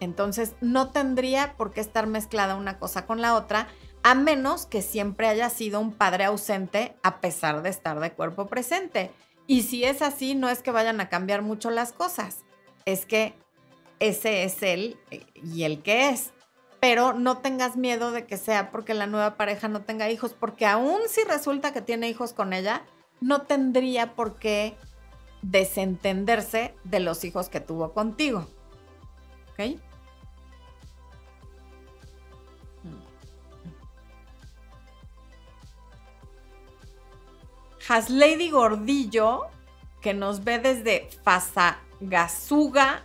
[0.00, 3.68] Entonces, no tendría por qué estar mezclada una cosa con la otra,
[4.02, 8.46] a menos que siempre haya sido un padre ausente a pesar de estar de cuerpo
[8.46, 9.10] presente.
[9.46, 12.46] Y si es así, no es que vayan a cambiar mucho las cosas,
[12.86, 13.41] es que
[14.08, 16.32] ese es él eh, y el que es.
[16.80, 20.66] Pero no tengas miedo de que sea porque la nueva pareja no tenga hijos, porque
[20.66, 22.82] aún si resulta que tiene hijos con ella,
[23.20, 24.76] no tendría por qué
[25.42, 28.48] desentenderse de los hijos que tuvo contigo.
[29.52, 29.78] ¿Ok?
[38.08, 39.48] Lady Gordillo,
[40.00, 43.02] que nos ve desde Fasagasuga,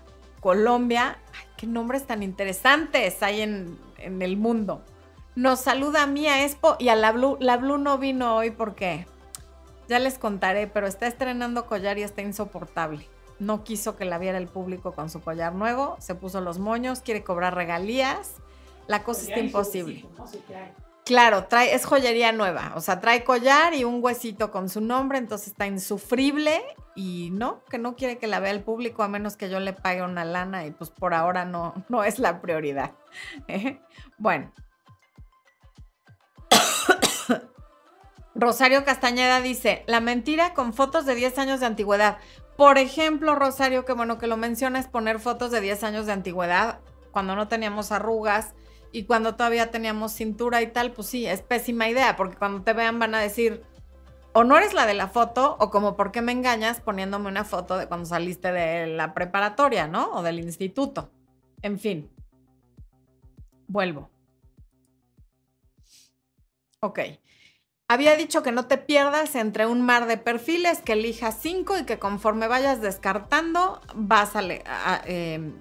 [0.48, 1.20] Colombia.
[1.34, 4.82] Ay, qué nombres tan interesantes hay en, el mundo.
[5.36, 7.36] Nos saluda a Mía Expo y a la Blue.
[7.42, 9.06] La Blue no vino hoy porque
[9.90, 13.10] ya les contaré, pero está estrenando collar y está insoportable.
[13.40, 17.02] No quiso que la viera el público con su collar nuevo, se puso los moños,
[17.02, 18.36] quiere cobrar regalías.
[18.88, 20.06] La cosa está imposible.
[21.08, 25.18] Claro, trae, es joyería nueva, o sea, trae collar y un huesito con su nombre,
[25.18, 26.62] entonces está insufrible
[26.96, 29.72] y no, que no quiere que la vea el público a menos que yo le
[29.72, 32.92] pague una lana y pues por ahora no, no es la prioridad.
[33.48, 33.80] ¿eh?
[34.18, 34.52] Bueno.
[38.36, 42.18] Rosario Castañeda dice, la mentira con fotos de 10 años de antigüedad.
[42.58, 46.12] Por ejemplo, Rosario, que bueno que lo menciona, es poner fotos de 10 años de
[46.12, 48.56] antigüedad cuando no teníamos arrugas
[48.92, 52.74] y cuando todavía teníamos cintura y tal, pues sí, es pésima idea, porque cuando te
[52.74, 53.64] vean van a decir,
[54.34, 57.44] o no eres la de la foto, o como, ¿por qué me engañas poniéndome una
[57.44, 60.12] foto de cuando saliste de la preparatoria, ¿no?
[60.12, 61.12] O del instituto.
[61.62, 62.10] En fin.
[63.68, 64.10] Vuelvo.
[66.80, 67.00] Ok.
[67.90, 71.86] Había dicho que no te pierdas entre un mar de perfiles, que elijas cinco y
[71.86, 74.44] que conforme vayas descartando, vas a,
[75.06, 75.54] em,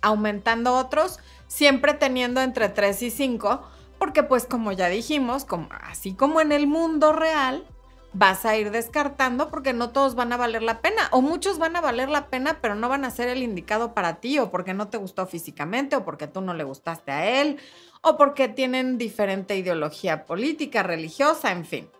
[0.00, 1.20] aumentando otros
[1.52, 3.60] siempre teniendo entre 3 y 5,
[3.98, 7.66] porque pues como ya dijimos, como, así como en el mundo real,
[8.14, 11.76] vas a ir descartando porque no todos van a valer la pena o muchos van
[11.76, 14.74] a valer la pena pero no van a ser el indicado para ti o porque
[14.74, 17.58] no te gustó físicamente o porque tú no le gustaste a él
[18.02, 21.90] o porque tienen diferente ideología política, religiosa, en fin.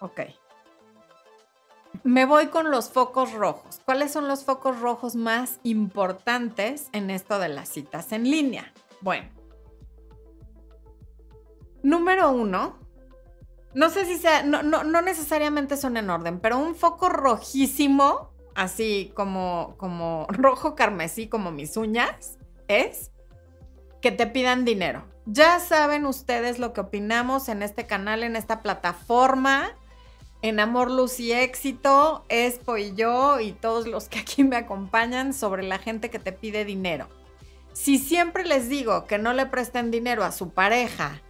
[0.00, 0.20] Ok.
[2.02, 3.80] Me voy con los focos rojos.
[3.84, 8.72] ¿Cuáles son los focos rojos más importantes en esto de las citas en línea?
[9.00, 9.28] Bueno.
[11.82, 12.78] Número uno,
[13.74, 18.30] no sé si sea, no, no, no, necesariamente son en orden, pero un foco rojísimo,
[18.54, 23.10] así como, como rojo carmesí, como mis uñas, es
[24.00, 25.04] que te pidan dinero.
[25.26, 29.72] Ya saben ustedes lo que opinamos en este canal, en esta plataforma,
[30.44, 35.32] en Amor, Luz y Éxito, Espo y yo y todos los que aquí me acompañan
[35.32, 37.08] sobre la gente que te pide dinero.
[37.72, 41.22] Si siempre les digo que no le presten dinero a su pareja,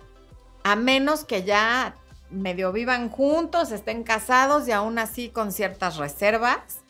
[0.64, 1.94] a menos que ya
[2.28, 6.82] medio vivan juntos, estén casados y aún así con ciertas reservas,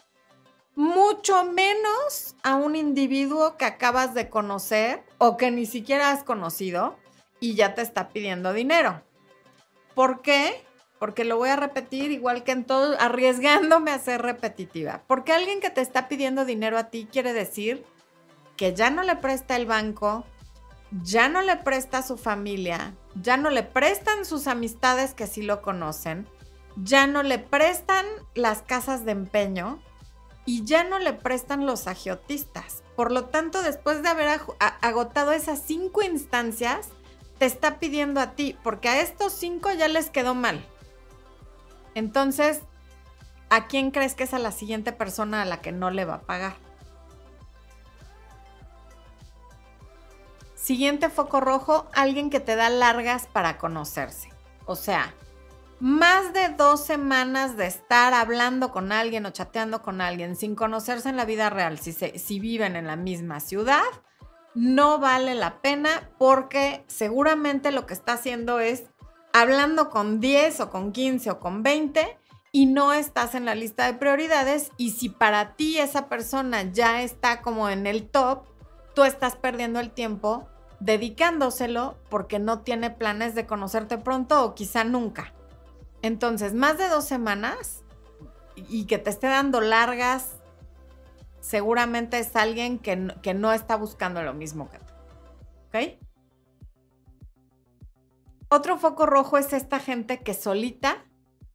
[0.77, 6.97] mucho menos a un individuo que acabas de conocer o que ni siquiera has conocido
[7.39, 9.03] y ya te está pidiendo dinero.
[9.95, 10.65] ¿Por qué?
[11.05, 15.03] Porque lo voy a repetir igual que en todo, arriesgándome a ser repetitiva.
[15.07, 17.85] Porque alguien que te está pidiendo dinero a ti quiere decir
[18.57, 20.25] que ya no le presta el banco,
[21.03, 25.61] ya no le presta su familia, ya no le prestan sus amistades que sí lo
[25.61, 26.27] conocen,
[26.77, 29.83] ya no le prestan las casas de empeño,
[30.47, 32.83] y ya no le prestan los agiotistas.
[32.97, 34.41] Por lo tanto, después de haber
[34.81, 36.89] agotado esas cinco instancias,
[37.37, 40.67] te está pidiendo a ti, porque a estos cinco ya les quedó mal.
[41.95, 42.61] Entonces,
[43.51, 46.15] ¿a quién crees que es a la siguiente persona a la que no le va
[46.15, 46.55] a pagar?
[50.55, 54.31] Siguiente foco rojo, alguien que te da largas para conocerse.
[54.65, 55.13] O sea,
[55.79, 61.11] más de dos semanas de estar hablando con alguien o chateando con alguien sin conocerse
[61.11, 63.83] en la vida real, si, si viven en la misma ciudad,
[64.55, 68.85] no vale la pena porque seguramente lo que está haciendo es
[69.35, 72.17] hablando con 10 o con 15 o con 20
[72.53, 77.03] y no estás en la lista de prioridades y si para ti esa persona ya
[77.03, 78.45] está como en el top,
[78.95, 84.85] tú estás perdiendo el tiempo dedicándoselo porque no tiene planes de conocerte pronto o quizá
[84.85, 85.35] nunca.
[86.01, 87.83] Entonces, más de dos semanas
[88.55, 90.37] y que te esté dando largas,
[91.41, 94.95] seguramente es alguien que, que no está buscando lo mismo que tú.
[95.67, 96.04] ¿Ok?
[98.55, 101.05] Otro foco rojo es esta gente que solita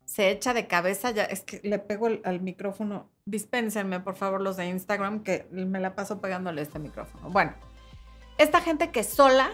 [0.03, 1.11] se echa de cabeza.
[1.11, 3.09] Ya es que le pego al micrófono.
[3.23, 7.29] Dispénsenme, por favor, los de Instagram, que me la paso pegándole este micrófono.
[7.29, 7.53] Bueno,
[8.37, 9.49] esta gente que sola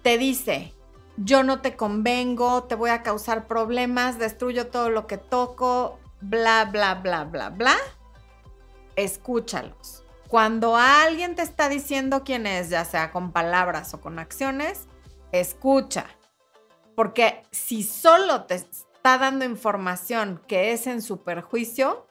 [0.00, 0.72] te dice,
[1.18, 6.64] yo no te convengo, te voy a causar problemas, destruyo todo lo que toco, bla,
[6.64, 7.76] bla, bla, bla, bla,
[8.96, 10.04] escúchalos.
[10.28, 14.86] Cuando alguien te está diciendo quién es, ya sea con palabras o con acciones,
[15.32, 16.06] escucha.
[16.94, 22.06] Porque si solo te está dando información que es en su perjuicio,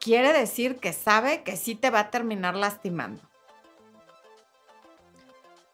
[0.00, 3.22] quiere decir que sabe que sí te va a terminar lastimando.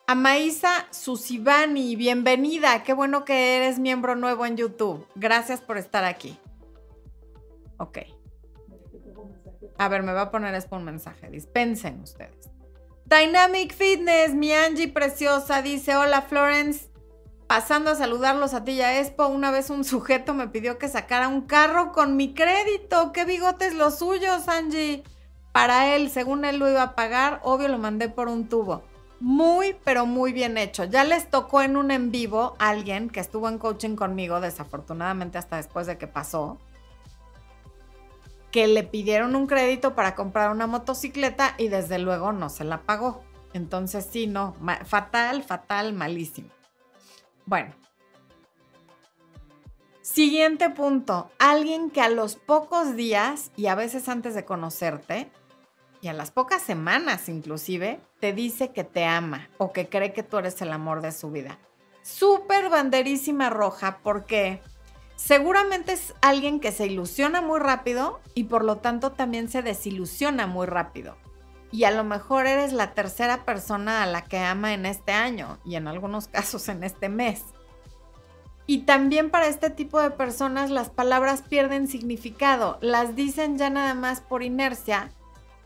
[0.06, 2.82] Amaísa Susibani, bienvenida.
[2.82, 5.06] Qué bueno que eres miembro nuevo en YouTube.
[5.14, 6.38] Gracias por estar aquí.
[7.78, 7.98] Ok.
[9.78, 11.30] A ver, me va a poner esto un mensaje.
[11.30, 12.50] Dispensen ustedes.
[13.06, 16.91] Dynamic Fitness, mi Angie preciosa, dice: Hola Florence.
[17.52, 20.88] Pasando a saludarlos a ti y a Expo, una vez un sujeto me pidió que
[20.88, 23.12] sacara un carro con mi crédito.
[23.12, 25.02] ¿Qué bigotes los suyos, Angie?
[25.52, 28.84] Para él, según él lo iba a pagar, obvio lo mandé por un tubo
[29.20, 30.84] muy, pero muy bien hecho.
[30.84, 35.56] Ya les tocó en un en vivo alguien que estuvo en coaching conmigo, desafortunadamente hasta
[35.56, 36.56] después de que pasó,
[38.50, 42.80] que le pidieron un crédito para comprar una motocicleta y desde luego no se la
[42.80, 43.22] pagó.
[43.52, 46.48] Entonces sí, no, fatal, fatal, malísimo.
[47.46, 47.74] Bueno.
[50.00, 55.30] Siguiente punto, alguien que a los pocos días y a veces antes de conocerte,
[56.02, 60.24] y a las pocas semanas inclusive, te dice que te ama o que cree que
[60.24, 61.58] tú eres el amor de su vida.
[62.02, 64.60] Súper banderísima roja porque
[65.14, 70.48] seguramente es alguien que se ilusiona muy rápido y por lo tanto también se desilusiona
[70.48, 71.16] muy rápido.
[71.72, 75.58] Y a lo mejor eres la tercera persona a la que ama en este año
[75.64, 77.42] y en algunos casos en este mes.
[78.66, 83.94] Y también para este tipo de personas las palabras pierden significado, las dicen ya nada
[83.94, 85.10] más por inercia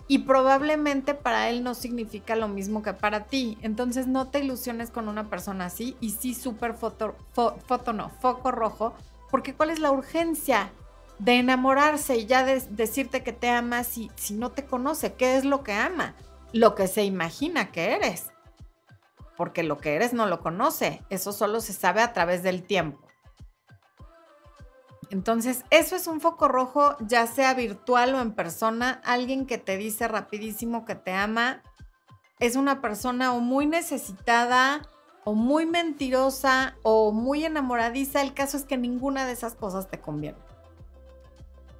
[0.09, 3.59] y probablemente para él no significa lo mismo que para ti.
[3.61, 8.51] Entonces no te ilusiones con una persona así y sí súper foto, foto no, foco
[8.51, 8.95] rojo,
[9.31, 10.71] Porque ¿cuál es la urgencia
[11.19, 15.15] de enamorarse y ya de decirte que te ama si, si no te conoce?
[15.15, 16.15] ¿Qué es lo que ama?
[16.53, 18.31] Lo que se imagina que eres.
[19.37, 21.03] Porque lo que eres no lo conoce.
[21.11, 23.07] Eso solo se sabe a través del tiempo.
[25.11, 29.01] Entonces, eso es un foco rojo, ya sea virtual o en persona.
[29.05, 31.63] Alguien que te dice rapidísimo que te ama
[32.41, 34.83] es una persona o muy necesitada
[35.25, 38.21] o muy mentirosa o muy enamoradiza.
[38.21, 40.46] El caso es que ninguna de esas cosas te conviene.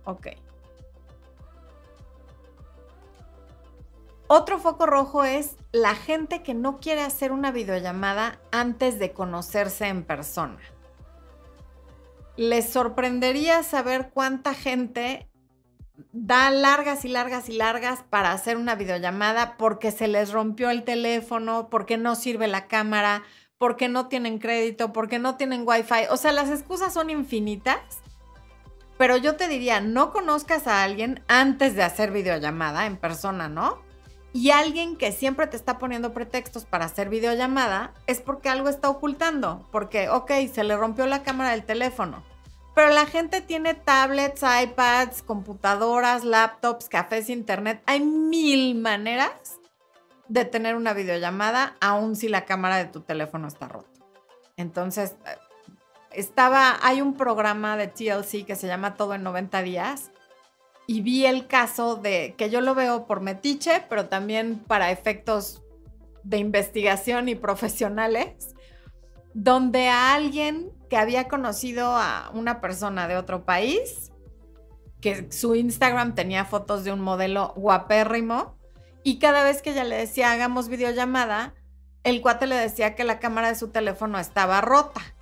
[0.07, 0.29] Ok.
[4.29, 9.87] Otro foco rojo es la gente que no quiere hacer una videollamada antes de conocerse
[9.87, 10.59] en persona
[12.37, 15.29] les sorprendería saber cuánta gente
[16.13, 20.85] da largas y largas y largas para hacer una videollamada porque se les rompió el
[20.85, 23.23] teléfono, porque no sirve la cámara,
[23.57, 26.07] porque no tienen crédito, porque no tienen wifi.
[26.11, 27.81] O sea, las excusas son infinitas.
[28.99, 33.83] Pero yo te diría, no conozcas a alguien antes de hacer videollamada en persona, ¿no?
[34.33, 38.89] Y alguien que siempre te está poniendo pretextos para hacer videollamada es porque algo está
[38.89, 39.67] ocultando.
[39.73, 42.23] Porque, ok, se le rompió la cámara del teléfono
[42.77, 47.83] pero la gente tiene tablets, iPads, computadoras, laptops, cafés, internet.
[47.87, 49.59] Hay mil maneras
[50.29, 53.89] de tener una videollamada, aun si la cámara de tu teléfono está rota.
[54.59, 55.39] Entonces, eh,
[56.17, 60.11] estaba, hay un programa de TLC que se llama Todo en 90 días
[60.87, 65.63] y vi el caso de que yo lo veo por metiche, pero también para efectos
[66.23, 68.55] de investigación y profesionales,
[69.35, 74.13] donde a alguien que había conocido a una persona de otro país,
[75.01, 78.57] que su Instagram tenía fotos de un modelo guapérrimo,
[79.03, 81.55] y cada vez que ella le decía hagamos videollamada,
[82.03, 85.16] el cuate le decía que la cámara de su teléfono estaba rota,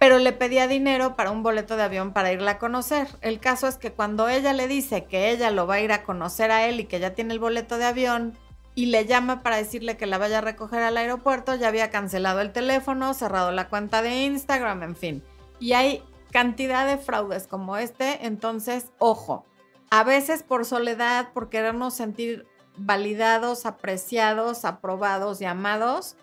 [0.00, 3.06] pero le pedía dinero para un boleto de avión para irla a conocer.
[3.20, 6.04] El caso es que cuando ella le dice que ella lo va a ir a
[6.04, 8.34] conocer a él y que ya tiene el boleto de avión,
[8.74, 12.40] y le llama para decirle que la vaya a recoger al aeropuerto, ya había cancelado
[12.40, 15.22] el teléfono, cerrado la cuenta de Instagram, en fin.
[15.58, 19.44] Y hay cantidad de fraudes como este, entonces, ojo,
[19.90, 22.46] a veces por soledad, por querernos sentir
[22.78, 26.16] validados, apreciados, aprobados y amados,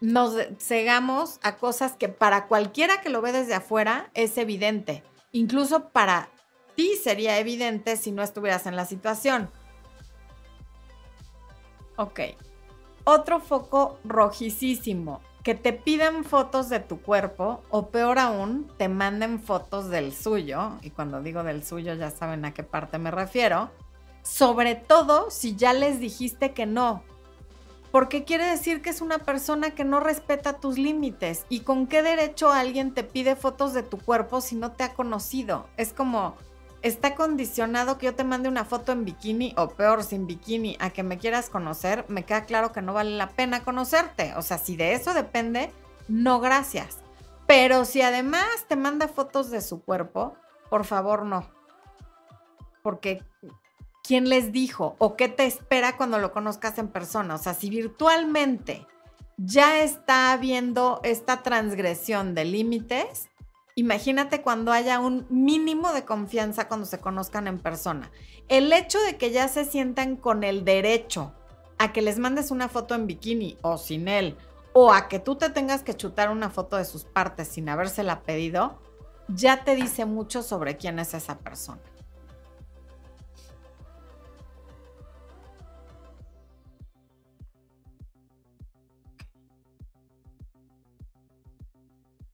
[0.00, 5.04] nos cegamos a cosas que para cualquiera que lo ve desde afuera es evidente.
[5.32, 6.28] Incluso para
[6.74, 9.50] ti sería evidente si no estuvieras en la situación.
[11.96, 12.20] Ok.
[13.04, 15.20] Otro foco rojísimo.
[15.42, 20.78] Que te pidan fotos de tu cuerpo o peor aún, te manden fotos del suyo.
[20.82, 23.70] Y cuando digo del suyo ya saben a qué parte me refiero.
[24.22, 27.02] Sobre todo si ya les dijiste que no.
[27.90, 31.44] Porque quiere decir que es una persona que no respeta tus límites.
[31.48, 34.94] ¿Y con qué derecho alguien te pide fotos de tu cuerpo si no te ha
[34.94, 35.66] conocido?
[35.76, 36.36] Es como,
[36.82, 40.90] está condicionado que yo te mande una foto en bikini o peor sin bikini a
[40.90, 44.34] que me quieras conocer, me queda claro que no vale la pena conocerte.
[44.36, 45.72] O sea, si de eso depende,
[46.08, 46.98] no gracias.
[47.46, 50.36] Pero si además te manda fotos de su cuerpo,
[50.68, 51.50] por favor no.
[52.82, 53.24] Porque
[54.02, 54.96] ¿quién les dijo?
[54.98, 57.34] ¿O qué te espera cuando lo conozcas en persona?
[57.34, 58.86] O sea, si virtualmente
[59.36, 63.30] ya está habiendo esta transgresión de límites,
[63.80, 68.10] Imagínate cuando haya un mínimo de confianza cuando se conozcan en persona.
[68.48, 71.32] El hecho de que ya se sientan con el derecho
[71.78, 74.36] a que les mandes una foto en bikini o sin él,
[74.74, 78.22] o a que tú te tengas que chutar una foto de sus partes sin habérsela
[78.22, 78.82] pedido,
[79.28, 81.80] ya te dice mucho sobre quién es esa persona.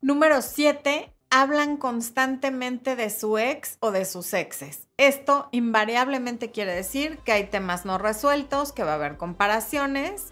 [0.06, 4.86] Número 7, hablan constantemente de su ex o de sus exes.
[4.98, 10.26] Esto invariablemente quiere decir que hay temas no resueltos, que va a haber comparaciones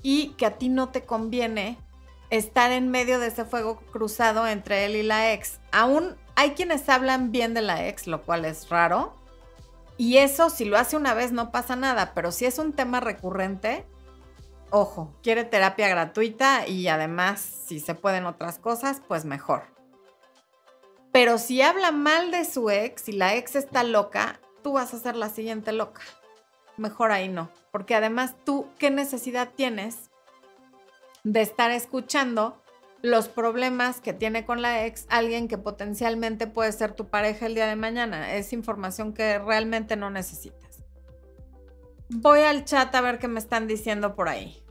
[0.00, 1.76] y que a ti no te conviene
[2.30, 5.60] estar en medio de ese fuego cruzado entre él y la ex.
[5.72, 9.14] Aún hay quienes hablan bien de la ex, lo cual es raro.
[9.98, 12.98] Y eso, si lo hace una vez, no pasa nada, pero si es un tema
[12.98, 13.84] recurrente,
[14.72, 19.62] ojo, quiere terapia gratuita y además, si se pueden otras cosas, pues mejor.
[21.12, 24.98] Pero si habla mal de su ex y la ex está loca, tú vas a
[24.98, 26.00] ser la siguiente loca.
[26.78, 27.50] Mejor ahí no.
[27.70, 30.10] Porque además tú, ¿qué necesidad tienes
[31.22, 32.62] de estar escuchando
[33.02, 37.54] los problemas que tiene con la ex alguien que potencialmente puede ser tu pareja el
[37.54, 38.34] día de mañana?
[38.34, 40.82] Es información que realmente no necesitas.
[42.08, 44.61] Voy al chat a ver qué me están diciendo por ahí.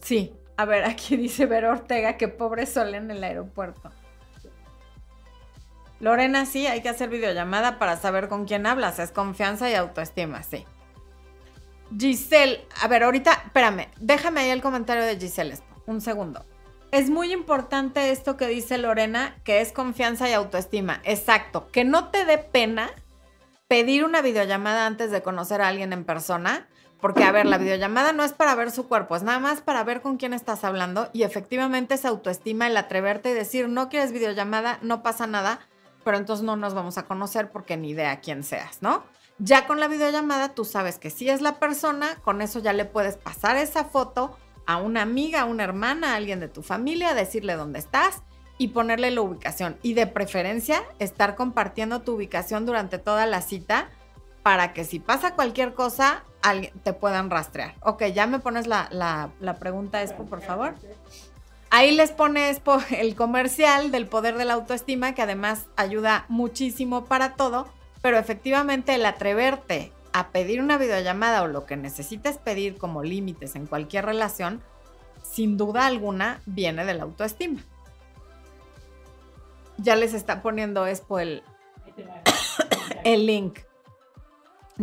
[0.00, 3.90] Sí, A ver, aquí dice Vero Ortega que pobre Sol en el aeropuerto.
[6.00, 8.98] Lorena, sí, hay que hacer videollamada para saber con quién hablas.
[8.98, 10.64] Es confianza y autoestima, sí.
[11.98, 15.58] Giselle, a ver, ahorita, espérame, déjame ahí el comentario de Giselle.
[15.86, 16.44] Un segundo.
[16.92, 21.00] Es muy importante esto que dice Lorena, que es confianza y autoestima.
[21.04, 21.68] Exacto.
[21.70, 22.90] Que no te dé pena
[23.70, 26.66] pedir una videollamada antes de conocer a alguien en persona.
[27.00, 29.82] Porque, a ver, la videollamada no es para ver su cuerpo, es nada más para
[29.84, 31.08] ver con quién estás hablando.
[31.14, 35.60] Y efectivamente es autoestima el atreverte y decir, no quieres videollamada, no pasa nada
[36.04, 39.04] pero entonces no nos vamos a conocer porque ni idea quién seas, ¿no?
[39.38, 42.84] Ya con la videollamada tú sabes que si es la persona, con eso ya le
[42.84, 47.14] puedes pasar esa foto a una amiga, a una hermana, a alguien de tu familia,
[47.14, 48.22] decirle dónde estás
[48.60, 49.78] y ponerle la ubicación.
[49.82, 53.88] Y de preferencia, estar compartiendo tu ubicación durante toda la cita
[54.42, 56.24] para que si pasa cualquier cosa,
[56.82, 57.74] te puedan rastrear.
[57.80, 60.74] Ok, ya me pones la, la, pregunta, Expo, por favor.
[61.70, 67.36] Ahí les pones el comercial del poder de la autoestima, que además ayuda muchísimo para
[67.36, 67.66] todo,
[68.02, 73.56] pero efectivamente el atreverte a pedir una videollamada o lo que necesites pedir como límites
[73.56, 74.60] en cualquier relación,
[75.22, 77.62] sin duda alguna viene de la autoestima.
[79.80, 81.42] Ya les está poniendo el,
[83.04, 83.60] el link.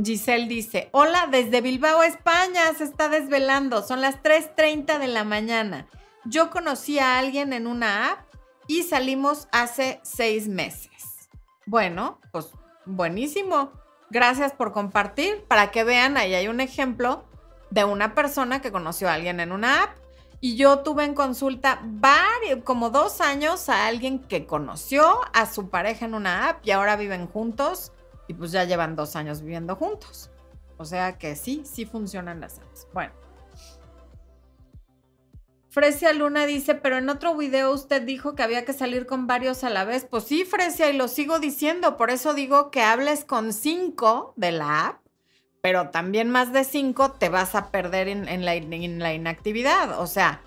[0.03, 5.87] Giselle dice, hola, desde Bilbao, España, se está desvelando, son las 3.30 de la mañana.
[6.25, 8.19] Yo conocí a alguien en una app
[8.67, 11.29] y salimos hace seis meses.
[11.65, 12.51] Bueno, pues
[12.85, 13.71] buenísimo.
[14.09, 15.45] Gracias por compartir.
[15.47, 17.25] Para que vean, ahí hay un ejemplo
[17.69, 19.97] de una persona que conoció a alguien en una app.
[20.39, 25.69] Y yo tuve en consulta varios, como dos años a alguien que conoció a su
[25.69, 27.91] pareja en una app y ahora viven juntos
[28.27, 30.29] y pues ya llevan dos años viviendo juntos.
[30.77, 32.87] O sea que sí, sí funcionan las apps.
[32.93, 33.13] Bueno.
[35.69, 39.63] Frecia Luna dice, pero en otro video usted dijo que había que salir con varios
[39.63, 40.07] a la vez.
[40.09, 41.97] Pues sí, Frecia, y lo sigo diciendo.
[41.97, 45.01] Por eso digo que hables con cinco de la app,
[45.67, 49.99] pero también más de cinco te vas a perder en, la, inactividad.
[49.99, 50.39] O sea,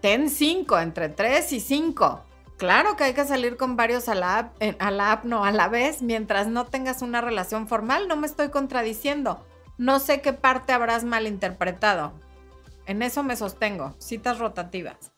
[0.00, 2.20] ten cinco, entre tres y cinco.
[2.56, 5.52] Claro que hay que salir con varios a la app, a la app no, a
[5.52, 8.08] la vez, mientras no tengas una relación formal.
[8.08, 9.46] No me estoy contradiciendo.
[9.78, 12.14] No sé qué parte habrás malinterpretado.
[12.86, 13.94] En eso me sostengo.
[14.00, 15.12] Citas rotativas.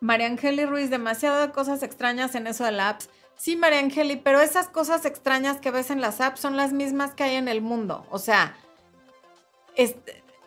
[0.00, 3.10] María Angeli Ruiz, demasiado de cosas extrañas en eso de la apps.
[3.36, 7.14] Sí, María Angeli, pero esas cosas extrañas que ves en las apps son las mismas
[7.14, 8.06] que hay en el mundo.
[8.10, 8.56] O sea,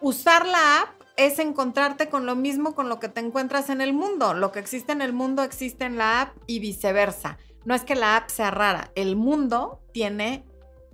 [0.02, 3.94] usar la app es encontrarte con lo mismo con lo que te encuentras en el
[3.94, 4.34] mundo.
[4.34, 7.38] Lo que existe en el mundo existe en la app y viceversa.
[7.66, 10.46] No es que la app sea rara, el mundo tiene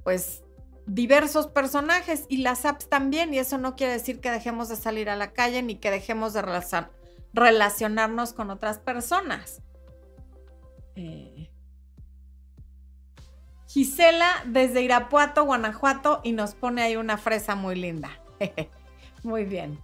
[0.03, 0.43] pues
[0.87, 5.09] diversos personajes y las apps también, y eso no quiere decir que dejemos de salir
[5.09, 6.43] a la calle ni que dejemos de
[7.33, 9.61] relacionarnos con otras personas.
[10.95, 11.49] Eh,
[13.75, 18.09] Gisela desde Irapuato, Guanajuato, y nos pone ahí una fresa muy linda.
[19.23, 19.77] muy bien.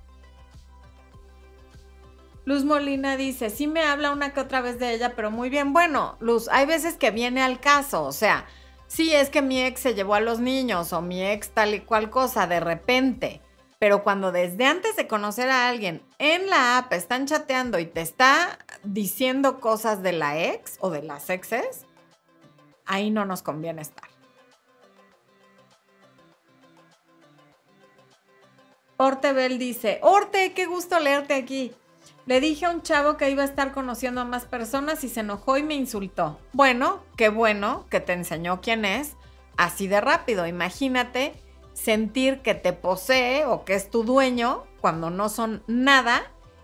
[2.45, 5.73] Luz Molina dice, sí me habla una que otra vez de ella, pero muy bien.
[5.73, 8.45] Bueno, Luz, hay veces que viene al caso, o sea,
[8.87, 11.81] sí, es que mi ex se llevó a los niños o mi ex tal y
[11.81, 13.41] cual cosa de repente.
[13.77, 17.99] Pero cuando desde antes de conocer a alguien en la app están chateando y te
[17.99, 21.85] está diciendo cosas de la ex o de las exes,
[22.91, 24.09] ahí no nos conviene estar.
[28.97, 31.73] Ortebel dice, Orte, qué gusto leerte aquí.
[32.25, 35.21] Le dije a un chavo que iba a estar conociendo a más personas y se
[35.21, 36.37] enojó y me insultó.
[36.53, 39.15] Bueno, qué bueno que te enseñó quién es,
[39.57, 40.45] así de rápido.
[40.45, 41.33] Imagínate
[41.73, 46.23] sentir que te posee o que es tu dueño cuando no son nada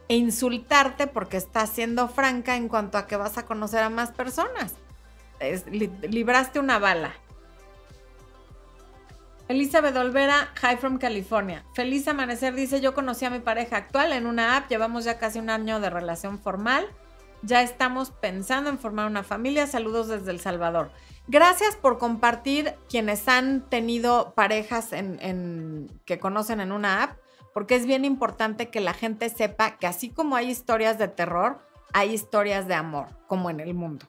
[0.09, 4.11] e insultarte porque estás siendo franca en cuanto a que vas a conocer a más
[4.11, 4.75] personas.
[6.09, 7.13] Libraste una bala.
[9.47, 11.63] Elizabeth Olvera, Hi from California.
[11.73, 15.39] Feliz amanecer, dice, yo conocí a mi pareja actual en una app, llevamos ya casi
[15.39, 16.85] un año de relación formal,
[17.43, 20.91] ya estamos pensando en formar una familia, saludos desde El Salvador.
[21.29, 27.17] Gracias por compartir quienes han tenido parejas en, que conocen en una app,
[27.53, 31.59] porque es bien importante que la gente sepa que así como hay historias de terror,
[31.93, 34.05] hay historias de amor, como en el mundo.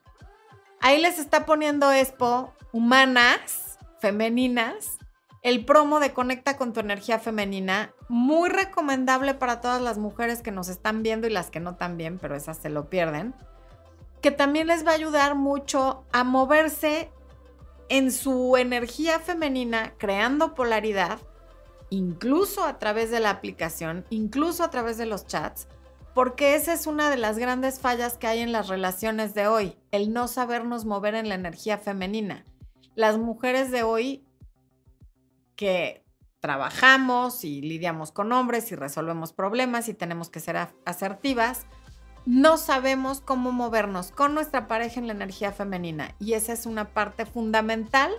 [0.81, 4.99] Ahí les está poniendo Expo humanas, femeninas,
[5.43, 10.51] el promo de Conecta con tu energía femenina, muy recomendable para todas las mujeres que
[10.51, 13.35] nos están viendo y las que no también, pero esas se lo pierden,
[14.21, 17.11] que también les va a ayudar mucho a moverse
[17.89, 21.19] en su energía femenina, creando polaridad
[21.91, 25.69] incluso a través de la aplicación, incluso a través de los chats,
[26.19, 29.77] porque esa es una de las grandes fallas que hay en las relaciones de hoy,
[29.93, 32.45] el no sabernos mover en la energía femenina.
[32.97, 34.27] Las mujeres de hoy
[35.55, 36.05] que
[36.41, 41.67] trabajamos y lidiamos con hombres y resolvemos problemas y tenemos que ser asertivas,
[42.27, 46.89] no sabemos cómo movernos con nuestra pareja en la energía femenina y esa es una
[46.89, 48.11] parte fundamental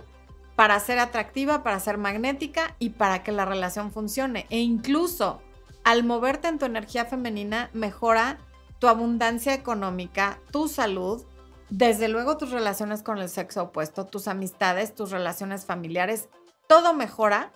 [0.56, 4.46] para ser atractiva, para ser magnética y para que la relación funcione.
[4.48, 5.42] E incluso
[5.84, 8.38] al moverte en tu energía femenina mejora
[8.78, 11.24] tu abundancia económica, tu salud,
[11.68, 16.28] desde luego tus relaciones con el sexo opuesto, tus amistades, tus relaciones familiares,
[16.66, 17.52] todo mejora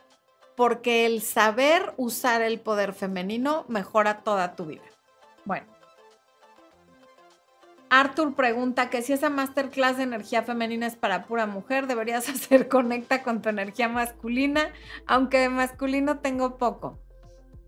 [0.56, 4.84] porque el saber usar el poder femenino mejora toda tu vida.
[5.44, 5.66] Bueno,
[7.90, 12.68] Arthur pregunta que si esa masterclass de energía femenina es para pura mujer, deberías hacer
[12.68, 14.72] conecta con tu energía masculina,
[15.06, 16.98] aunque de masculino tengo poco.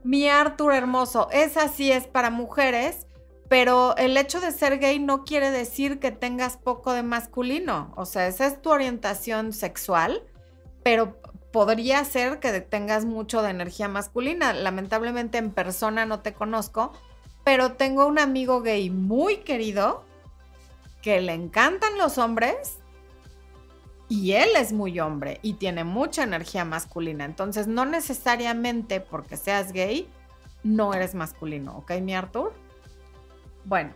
[0.07, 3.09] Mi Arthur hermoso, esa sí es para mujeres,
[3.49, 7.93] pero el hecho de ser gay no quiere decir que tengas poco de masculino.
[7.97, 10.23] O sea, esa es tu orientación sexual,
[10.85, 14.53] pero podría ser que tengas mucho de energía masculina.
[14.53, 16.93] Lamentablemente en persona no te conozco,
[17.43, 20.05] pero tengo un amigo gay muy querido
[21.03, 22.79] que le encantan los hombres
[24.09, 27.25] y él es muy hombre y tiene mucha energía masculina.
[27.25, 30.09] Entonces, no necesariamente porque seas gay,
[30.63, 32.53] no eres masculino, ¿ok, mi Arthur?
[33.65, 33.95] Bueno.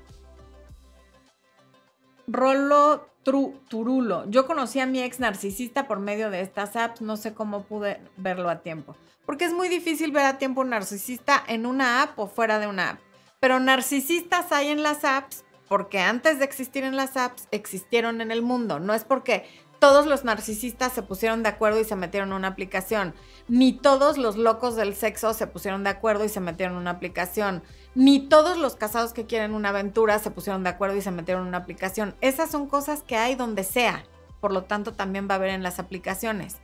[2.27, 4.29] Rolo Turulo.
[4.31, 7.01] Yo conocí a mi ex narcisista por medio de estas apps.
[7.01, 8.97] No sé cómo pude verlo a tiempo.
[9.27, 12.67] Porque es muy difícil ver a tiempo un narcisista en una app o fuera de
[12.67, 13.01] una app.
[13.41, 18.33] Pero narcisistas hay en las apps porque antes de existir en las apps, existieron en
[18.33, 18.81] el mundo.
[18.81, 19.45] No es porque
[19.81, 23.15] todos los narcisistas se pusieron de acuerdo y se metieron en una aplicación.
[23.49, 26.91] Ni todos los locos del sexo se pusieron de acuerdo y se metieron en una
[26.91, 27.63] aplicación.
[27.95, 31.45] Ni todos los casados que quieren una aventura se pusieron de acuerdo y se metieron
[31.45, 32.15] en una aplicación.
[32.21, 34.05] Esas son cosas que hay donde sea.
[34.41, 36.59] Por lo tanto, también va a haber en las aplicaciones.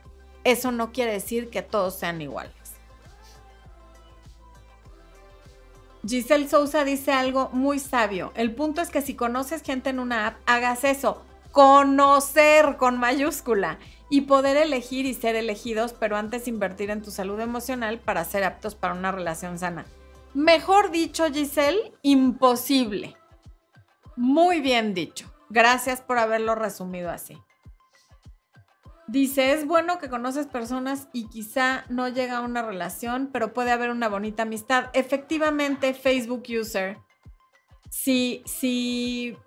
[0.45, 2.53] Eso no quiere decir que todos sean iguales.
[6.07, 8.33] Giselle Sousa dice algo muy sabio.
[8.37, 11.25] El punto es que si conoces gente en una app, hagas eso.
[11.57, 13.79] Conocer con mayúscula
[14.11, 18.45] y poder elegir y ser elegidos, pero antes invertir en tu salud emocional para ser
[18.45, 19.87] aptos para una relación sana.
[20.35, 23.17] Mejor dicho, Giselle, imposible.
[24.17, 25.33] Muy bien dicho.
[25.49, 27.39] Gracias por haberlo resumido así.
[29.09, 33.71] Dice, es bueno que conoces personas y quizá no llega a una relación, pero puede
[33.71, 34.91] haber una bonita amistad.
[34.93, 36.99] Efectivamente, Facebook user,
[37.89, 39.39] si, si,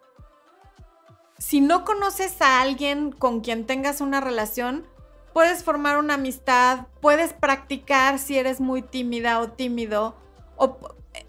[1.39, 4.85] si no conoces a alguien con quien tengas una relación,
[5.33, 10.15] puedes formar una amistad, puedes practicar si eres muy tímida o tímido,
[10.57, 10.77] o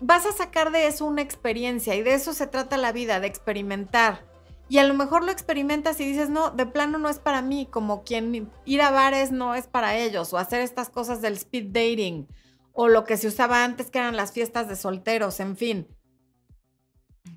[0.01, 3.27] vas a sacar de eso una experiencia y de eso se trata la vida, de
[3.27, 4.31] experimentar
[4.71, 7.67] y a lo mejor lo experimentas y dices, no, de plano no es para mí,
[7.69, 11.73] como quien ir a bares no es para ellos, o hacer estas cosas del speed
[11.73, 12.29] dating,
[12.73, 15.89] o lo que se usaba antes que eran las fiestas de solteros, en fin.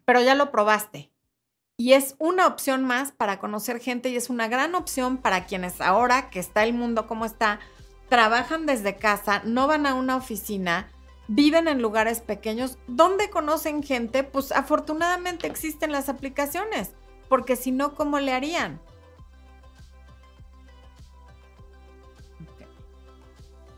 [0.05, 1.11] Pero ya lo probaste.
[1.83, 5.81] Y es una opción más para conocer gente y es una gran opción para quienes
[5.81, 7.59] ahora que está el mundo como está,
[8.07, 10.89] trabajan desde casa, no van a una oficina,
[11.27, 16.93] viven en lugares pequeños, donde conocen gente, pues afortunadamente existen las aplicaciones
[17.27, 18.79] porque si no, ¿cómo le harían?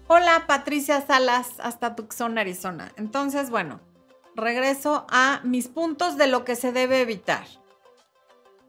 [0.06, 2.92] Hola Patricia Salas, hasta Tucson, Arizona.
[2.98, 3.80] Entonces, bueno,
[4.36, 7.48] regreso a mis puntos de lo que se debe evitar.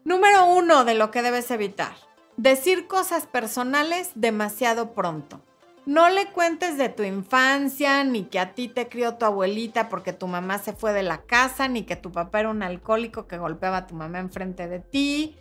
[0.07, 1.91] Número uno de lo que debes evitar.
[2.37, 5.41] Decir cosas personales demasiado pronto.
[5.85, 10.13] No le cuentes de tu infancia, ni que a ti te crió tu abuelita porque
[10.13, 13.37] tu mamá se fue de la casa, ni que tu papá era un alcohólico que
[13.37, 15.35] golpeaba a tu mamá enfrente de ti,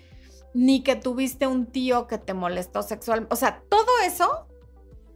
[0.53, 3.33] ni que tuviste un tío que te molestó sexualmente.
[3.33, 4.49] O sea, todo eso,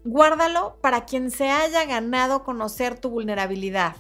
[0.05, 3.97] guárdalo para quien se haya ganado conocer tu vulnerabilidad.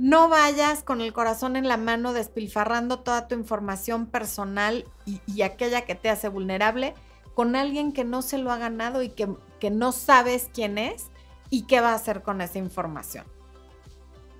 [0.00, 5.82] No vayas con el corazón en la mano despilfarrando toda tu información personal y, aquella
[5.82, 6.94] que te hace vulnerable
[7.34, 9.28] con alguien que no se lo ha ganado y que
[9.60, 11.10] que no sabes quién es
[11.50, 13.26] y qué va a hacer con esa información.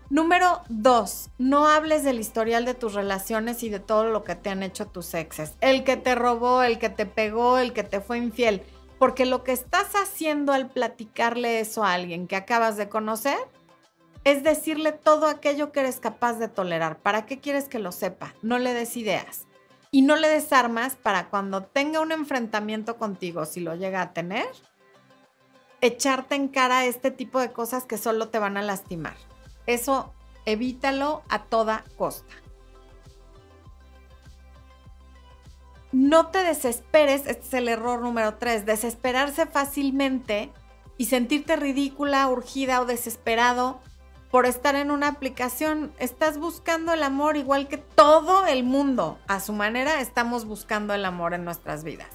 [0.09, 4.49] Número dos, no hables del historial de tus relaciones y de todo lo que te
[4.49, 5.57] han hecho tus exes.
[5.61, 8.63] El que te robó, el que te pegó, el que te fue infiel.
[8.99, 13.39] Porque lo que estás haciendo al platicarle eso a alguien que acabas de conocer
[14.25, 16.99] es decirle todo aquello que eres capaz de tolerar.
[16.99, 18.35] ¿Para qué quieres que lo sepa?
[18.43, 19.47] No le des ideas.
[19.91, 24.13] Y no le des armas para cuando tenga un enfrentamiento contigo, si lo llega a
[24.13, 24.47] tener,
[25.81, 29.17] echarte en cara este tipo de cosas que solo te van a lastimar.
[29.67, 30.13] Eso
[30.45, 32.35] evítalo a toda costa.
[35.93, 40.53] No te desesperes, este es el error número tres, desesperarse fácilmente
[40.99, 43.81] y sentirte ridícula, urgida o desesperado
[44.31, 45.93] por estar en una aplicación.
[45.99, 49.19] Estás buscando el amor igual que todo el mundo.
[49.27, 52.09] A su manera estamos buscando el amor en nuestras vidas.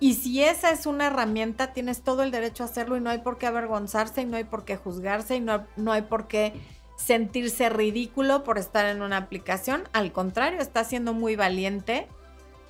[0.00, 3.18] Y si esa es una herramienta, tienes todo el derecho a hacerlo y no hay
[3.18, 6.52] por qué avergonzarse y no hay por qué juzgarse y no, no hay por qué
[6.96, 9.84] sentirse ridículo por estar en una aplicación.
[9.92, 12.08] Al contrario, estás siendo muy valiente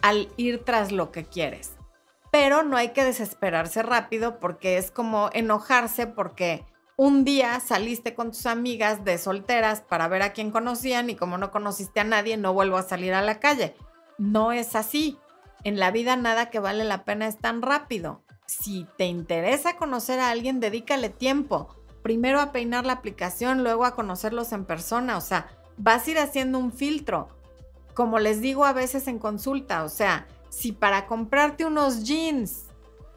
[0.02, 1.72] al ir tras lo que quieres.
[2.30, 6.64] Pero no hay que desesperarse rápido porque es como enojarse porque
[6.96, 11.38] un día saliste con tus amigas de solteras para ver a quién conocían y como
[11.38, 13.74] no conociste a nadie, no vuelvo a salir a la calle.
[14.18, 15.18] No es así.
[15.64, 18.22] En la vida nada que vale la pena es tan rápido.
[18.46, 21.74] Si te interesa conocer a alguien, dedícale tiempo.
[22.02, 25.16] Primero a peinar la aplicación, luego a conocerlos en persona.
[25.16, 27.28] O sea, vas a ir haciendo un filtro
[27.94, 32.63] como les digo a veces en consulta, o sea, si para comprarte unos jeans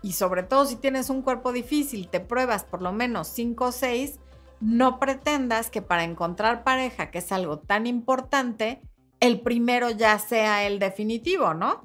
[0.07, 3.71] y sobre todo si tienes un cuerpo difícil te pruebas por lo menos 5 o
[3.73, 4.21] 6,
[4.61, 8.81] no pretendas que para encontrar pareja, que es algo tan importante,
[9.19, 11.81] el primero ya sea el definitivo, ¿no?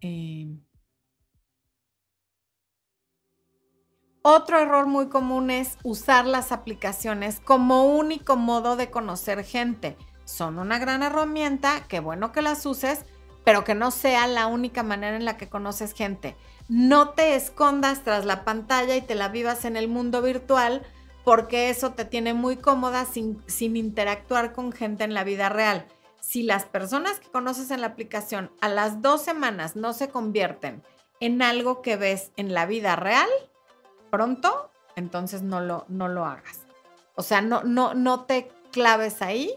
[0.00, 0.58] Eh,
[4.22, 9.96] Otro error muy común es usar las aplicaciones como único modo de conocer gente.
[10.24, 13.04] Son una gran herramienta, qué bueno que las uses,
[13.48, 16.36] pero que no sea la única manera en la que conoces gente.
[16.68, 20.82] No te escondas tras la pantalla y te la vivas en el mundo virtual
[21.24, 25.86] porque eso te tiene muy cómoda sin, sin interactuar con gente en la vida real.
[26.20, 30.82] Si las personas que conoces en la aplicación a las dos semanas no se convierten
[31.18, 33.30] en algo que ves en la vida real,
[34.10, 36.66] pronto, entonces no lo, no lo hagas.
[37.14, 39.54] O sea, no, no, no te claves ahí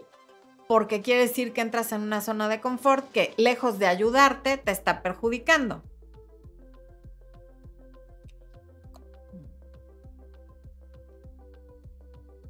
[0.72, 4.72] porque quiere decir que entras en una zona de confort que lejos de ayudarte te
[4.72, 5.82] está perjudicando.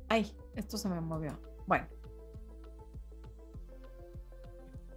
[0.09, 1.37] Ay, esto se me movió.
[1.67, 1.89] Bueno.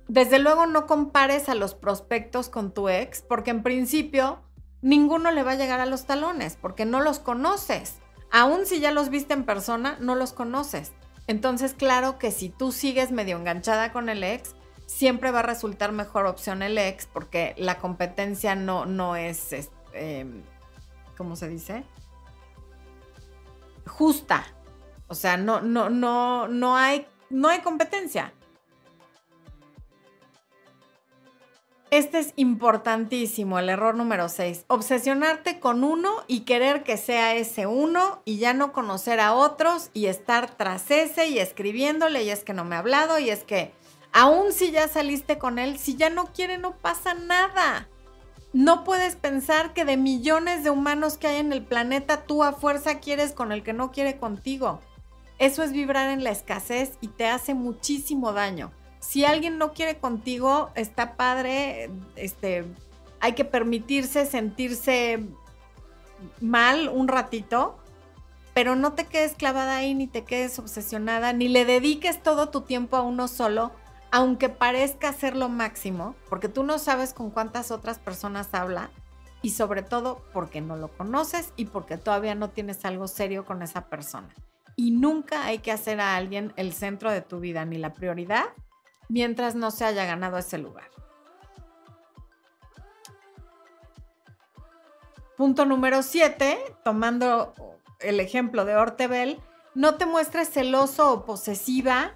[0.07, 4.43] Desde luego no compares a los prospectos con tu ex porque en principio
[4.83, 7.97] ninguno le va a llegar a los talones porque no los conoces.
[8.31, 10.93] Aún si ya los viste en persona, no los conoces.
[11.27, 14.55] Entonces, claro que si tú sigues medio enganchada con el ex,
[14.85, 20.43] siempre va a resultar mejor opción el ex porque la competencia no, no es, em,
[21.17, 21.83] ¿cómo se dice?
[23.87, 24.45] Justa.
[25.07, 28.33] O sea, no, no, no, no hay, no hay competencia.
[31.91, 34.65] Este es importantísimo, el error número 6.
[34.67, 39.91] Obsesionarte con uno y querer que sea ese uno y ya no conocer a otros
[39.93, 43.43] y estar tras ese y escribiéndole y es que no me ha hablado y es
[43.43, 43.71] que
[44.11, 47.87] aún si ya saliste con él, si ya no quiere no pasa nada.
[48.51, 52.53] No puedes pensar que de millones de humanos que hay en el planeta tú a
[52.53, 54.79] fuerza quieres con el que no quiere contigo.
[55.37, 58.71] Eso es vibrar en la escasez y te hace muchísimo daño
[59.07, 62.65] si alguien no quiere contigo, está padre, este,
[63.19, 65.23] hay que permitirse sentirse
[66.41, 67.77] mal un ratito,
[68.55, 72.61] pero no te quedes clavada ahí, ni te quedes obsesionada, ni le dediques todo tu
[72.61, 73.71] tiempo a uno solo,
[74.11, 78.89] aunque parezca ser lo máximo, porque tú no sabes con cuántas otras personas habla
[79.43, 83.61] y sobre todo porque no lo conoces y porque todavía no tienes algo serio con
[83.61, 84.29] esa persona.
[84.75, 88.45] Y nunca hay que hacer a alguien el centro de tu vida ni la prioridad
[89.09, 90.89] mientras no se haya ganado ese lugar.
[95.37, 97.53] Punto número 7, tomando
[97.99, 99.39] el ejemplo de Ortebel,
[99.73, 102.13] no te muestres celoso o posesiva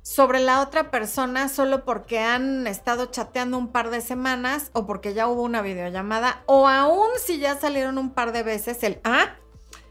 [0.00, 5.14] sobre la otra persona solo porque han estado chateando un par de semanas o porque
[5.14, 9.36] ya hubo una videollamada o aún si ya salieron un par de veces el, ah,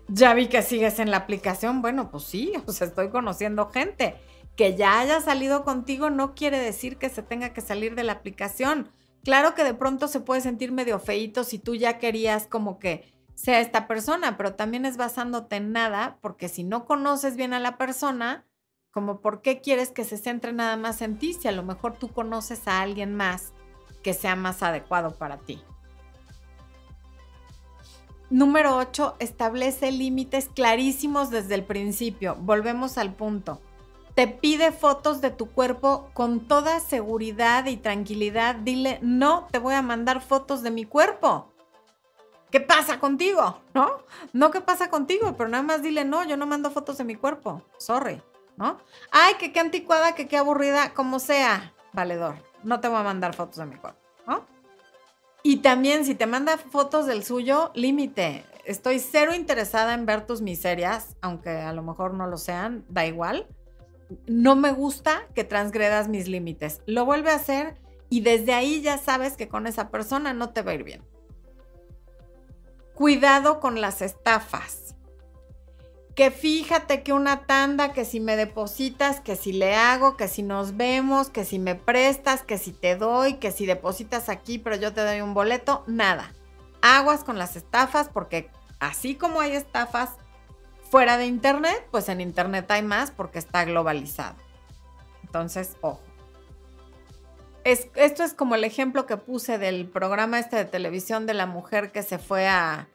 [0.08, 4.16] ya vi que sigues en la aplicación, bueno, pues sí, o sea, estoy conociendo gente
[4.56, 8.14] que ya haya salido contigo no quiere decir que se tenga que salir de la
[8.14, 8.92] aplicación.
[9.24, 13.14] Claro que de pronto se puede sentir medio feíto si tú ya querías como que
[13.36, 17.60] sea esta persona, pero también es basándote en nada, porque si no conoces bien a
[17.60, 18.46] la persona,
[18.92, 21.98] como por qué quieres que se centre nada más en ti si a lo mejor
[21.98, 23.54] tú conoces a alguien más
[24.04, 25.64] que sea más adecuado para ti.
[28.30, 32.36] Número 8, establece límites clarísimos desde el principio.
[32.36, 33.62] Volvemos al punto
[34.16, 39.76] te pide fotos de tu cuerpo con toda seguridad y tranquilidad, dile, no te voy
[39.76, 41.52] a mandar fotos de mi cuerpo.
[42.52, 43.62] ¿qué pasa contigo?
[43.74, 44.04] ¿No?
[44.34, 45.36] No, ¿qué pasa contigo?
[45.38, 47.64] Pero nada más dile, no, yo no mando fotos de mi cuerpo.
[47.78, 48.22] Sorry,
[48.58, 48.78] ¿no?
[49.10, 52.36] Ay, que qué anticuada, que qué aburrida, como sea, valedor.
[52.64, 54.46] No te voy a mandar fotos de mi cuerpo, ¿no?
[55.42, 58.46] Y también, si te manda fotos del suyo, límite.
[58.66, 63.06] Estoy cero interesada en ver tus miserias, aunque a lo mejor no lo sean, da
[63.08, 63.48] igual.
[64.28, 66.82] No me gusta que transgredas mis límites.
[66.86, 67.76] Lo vuelve a hacer
[68.10, 71.04] y desde ahí ya sabes que con esa persona no te va a ir bien.
[72.94, 74.96] Cuidado con las estafas.
[76.16, 80.44] Que fíjate que una tanda, que si me depositas, que si le hago, que si
[80.44, 84.76] nos vemos, que si me prestas, que si te doy, que si depositas aquí, pero
[84.76, 86.34] yo te doy un boleto, nada.
[86.82, 88.50] Aguas con las estafas porque
[88.80, 90.10] así como hay estafas
[90.92, 94.36] fuera de Internet, pues en Internet hay más porque está globalizado.
[95.24, 96.02] Entonces, ojo.
[97.64, 101.94] esto es como el ejemplo que puse del programa este de televisión de la mujer
[101.94, 102.90] que se fue a,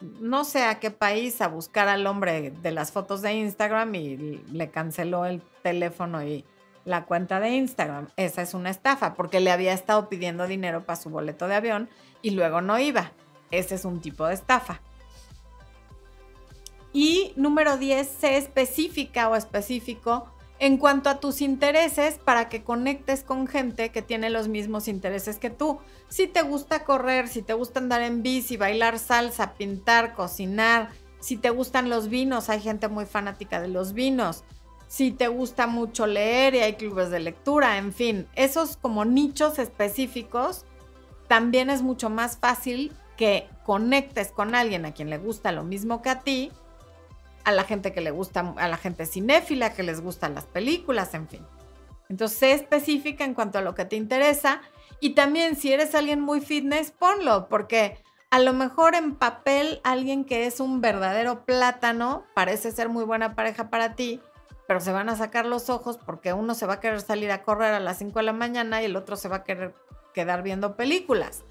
[0.00, 4.16] no sé a qué país a buscar al hombre de las fotos de Instagram y
[4.50, 6.46] le canceló el teléfono y
[6.86, 8.08] la cuenta de Instagram.
[8.16, 11.90] Esa es una estafa porque le había estado pidiendo dinero para su boleto de avión
[12.22, 13.12] y luego no iba.
[13.50, 14.80] Ese es un tipo de estafa.
[16.92, 20.26] Y número 10, sé específica o específico
[20.58, 25.38] en cuanto a tus intereses para que conectes con gente que tiene los mismos intereses
[25.38, 25.80] que tú.
[26.08, 31.36] Si te gusta correr, si te gusta andar en bici, bailar salsa, pintar, cocinar, si
[31.36, 34.44] te gustan los vinos, hay gente muy fanática de los vinos.
[34.86, 39.58] Si te gusta mucho leer y hay clubes de lectura, en fin, esos como nichos
[39.58, 40.64] específicos,
[41.28, 46.02] también es mucho más fácil que conectes con alguien a quien le gusta lo mismo
[46.02, 46.52] que a ti
[47.44, 51.14] a la gente que le gusta, a la gente cinéfila, que les gustan las películas,
[51.14, 51.46] en fin.
[52.08, 54.60] Entonces, sé específica en cuanto a lo que te interesa
[55.00, 57.96] y también si eres alguien muy fitness, ponlo, porque
[58.30, 63.34] a lo mejor en papel alguien que es un verdadero plátano parece ser muy buena
[63.34, 64.20] pareja para ti,
[64.68, 67.42] pero se van a sacar los ojos porque uno se va a querer salir a
[67.42, 69.74] correr a las 5 de la mañana y el otro se va a querer
[70.14, 71.44] quedar viendo películas.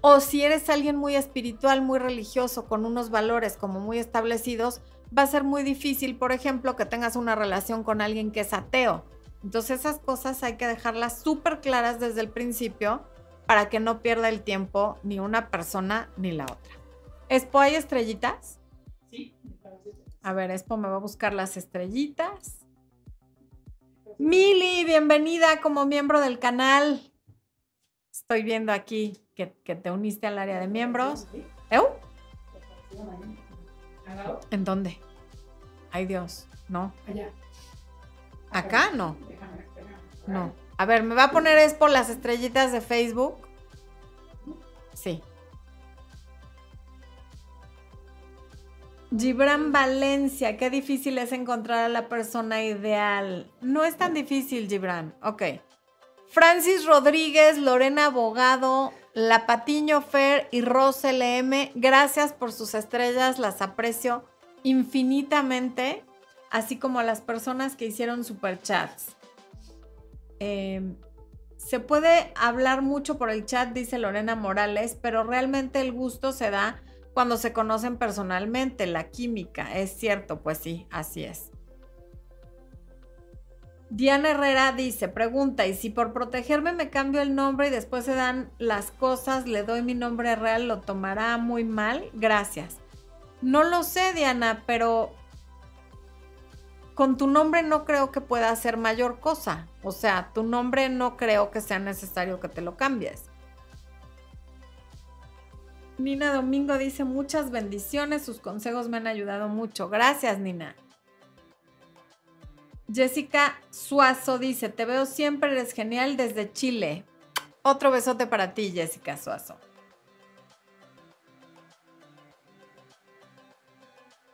[0.00, 4.80] O si eres alguien muy espiritual, muy religioso, con unos valores como muy establecidos,
[5.16, 8.52] va a ser muy difícil, por ejemplo, que tengas una relación con alguien que es
[8.52, 9.04] ateo.
[9.42, 13.02] Entonces esas cosas hay que dejarlas súper claras desde el principio
[13.46, 16.74] para que no pierda el tiempo ni una persona ni la otra.
[17.28, 18.58] ¿Espo hay estrellitas?
[19.10, 19.34] Sí.
[20.22, 22.66] A ver, Espo me va a buscar las estrellitas.
[24.18, 27.00] Mili, bienvenida como miembro del canal.
[28.10, 31.28] Estoy viendo aquí que, te uniste al área de miembros.
[31.70, 31.86] ¿Eu?
[34.50, 34.98] ¿En dónde?
[35.90, 36.92] Ay Dios, no.
[37.06, 37.30] Allá.
[38.50, 38.90] ¿Acá?
[38.94, 39.16] No.
[40.26, 40.52] No.
[40.76, 43.36] A ver, ¿me va a poner es por las estrellitas de Facebook?
[44.94, 45.22] Sí.
[49.16, 53.50] Gibran Valencia, qué difícil es encontrar a la persona ideal.
[53.60, 55.14] No es tan difícil, Gibran.
[55.22, 55.42] Ok.
[56.28, 63.62] Francis Rodríguez, Lorena Abogado, La Patiño Fer y Rose LM, gracias por sus estrellas, las
[63.62, 64.24] aprecio
[64.62, 66.04] infinitamente,
[66.52, 69.16] así como las personas que hicieron superchats.
[70.38, 70.94] Eh,
[71.56, 76.52] se puede hablar mucho por el chat, dice Lorena Morales, pero realmente el gusto se
[76.52, 76.80] da
[77.12, 81.50] cuando se conocen personalmente, la química, es cierto, pues sí, así es.
[83.90, 88.14] Diana Herrera dice, pregunta, ¿y si por protegerme me cambio el nombre y después se
[88.14, 92.10] dan las cosas, le doy mi nombre real, lo tomará muy mal?
[92.12, 92.76] Gracias.
[93.40, 95.14] No lo sé, Diana, pero
[96.94, 99.68] con tu nombre no creo que pueda hacer mayor cosa.
[99.82, 103.24] O sea, tu nombre no creo que sea necesario que te lo cambies.
[105.96, 109.88] Nina Domingo dice muchas bendiciones, sus consejos me han ayudado mucho.
[109.88, 110.76] Gracias, Nina.
[112.92, 117.04] Jessica Suazo dice, te veo siempre, eres genial desde Chile.
[117.62, 119.56] Otro besote para ti, Jessica Suazo.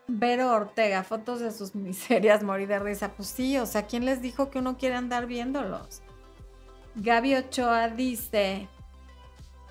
[0.07, 3.13] Vero Ortega, fotos de sus miserias, morir de risa.
[3.13, 6.03] Pues sí, o sea, ¿quién les dijo que uno quiere andar viéndolos?
[6.95, 8.69] Gaby Ochoa dice,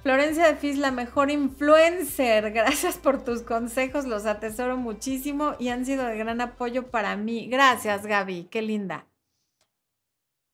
[0.03, 2.51] Florencia de Fis, la mejor influencer.
[2.51, 7.47] Gracias por tus consejos, los atesoro muchísimo y han sido de gran apoyo para mí.
[7.47, 9.07] Gracias, Gaby, qué linda.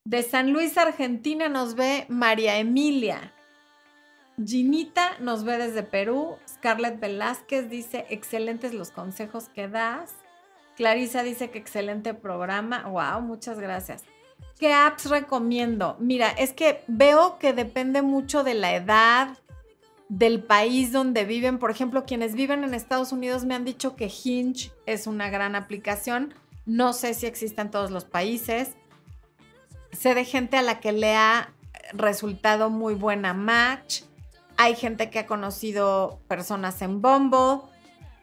[0.06, 3.34] De San Luis, Argentina, nos ve María Emilia.
[4.44, 6.38] Ginita nos ve desde Perú.
[6.48, 10.14] Scarlett Velázquez dice, excelentes los consejos que das.
[10.78, 12.84] Clarisa dice que excelente programa.
[12.88, 14.04] Wow, muchas gracias.
[14.60, 15.96] ¿Qué apps recomiendo?
[16.00, 19.38] Mira, es que veo que depende mucho de la edad,
[20.10, 21.60] del país donde viven.
[21.60, 25.56] Por ejemplo, quienes viven en Estados Unidos me han dicho que Hinge es una gran
[25.56, 26.34] aplicación.
[26.66, 28.76] No sé si existe en todos los países.
[29.94, 31.54] Sé de gente a la que le ha
[31.94, 34.02] resultado muy buena match.
[34.58, 37.62] Hay gente que ha conocido personas en Bumble.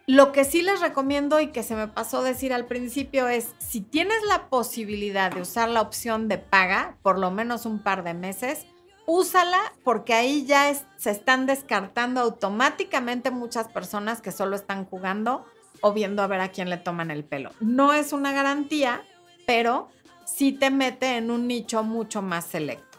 [0.09, 3.81] Lo que sí les recomiendo y que se me pasó decir al principio es, si
[3.81, 8.13] tienes la posibilidad de usar la opción de paga, por lo menos un par de
[8.13, 8.65] meses,
[9.05, 15.45] úsala porque ahí ya se están descartando automáticamente muchas personas que solo están jugando
[15.81, 17.51] o viendo a ver a quién le toman el pelo.
[17.59, 19.03] No es una garantía,
[19.45, 19.89] pero
[20.25, 22.97] sí te mete en un nicho mucho más selecto.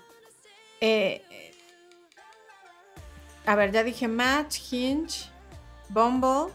[0.82, 1.24] Eh,
[3.46, 5.30] a ver, ya dije Match, Hinge,
[5.88, 6.52] Bumble.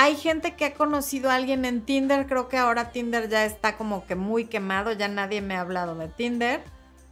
[0.00, 3.76] Hay gente que ha conocido a alguien en Tinder, creo que ahora Tinder ya está
[3.76, 6.62] como que muy quemado, ya nadie me ha hablado de Tinder.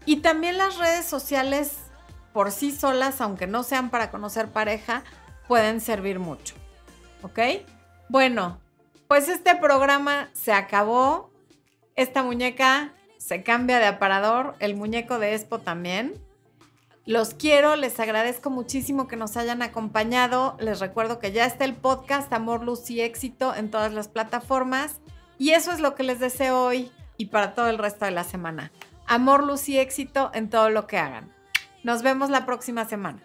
[0.04, 1.78] Y también las redes sociales
[2.32, 5.02] por sí solas, aunque no sean para conocer pareja,
[5.48, 6.54] pueden servir mucho.
[7.22, 7.40] ¿Ok?
[8.08, 8.60] Bueno,
[9.08, 11.32] pues este programa se acabó.
[11.96, 16.14] Esta muñeca se cambia de aparador, el muñeco de Expo también.
[17.06, 20.56] Los quiero, les agradezco muchísimo que nos hayan acompañado.
[20.58, 25.00] Les recuerdo que ya está el podcast Amor, Luz y Éxito en todas las plataformas.
[25.38, 28.24] Y eso es lo que les deseo hoy y para todo el resto de la
[28.24, 28.72] semana.
[29.06, 31.32] Amor, luz y éxito en todo lo que hagan.
[31.84, 33.22] Nos vemos la próxima semana.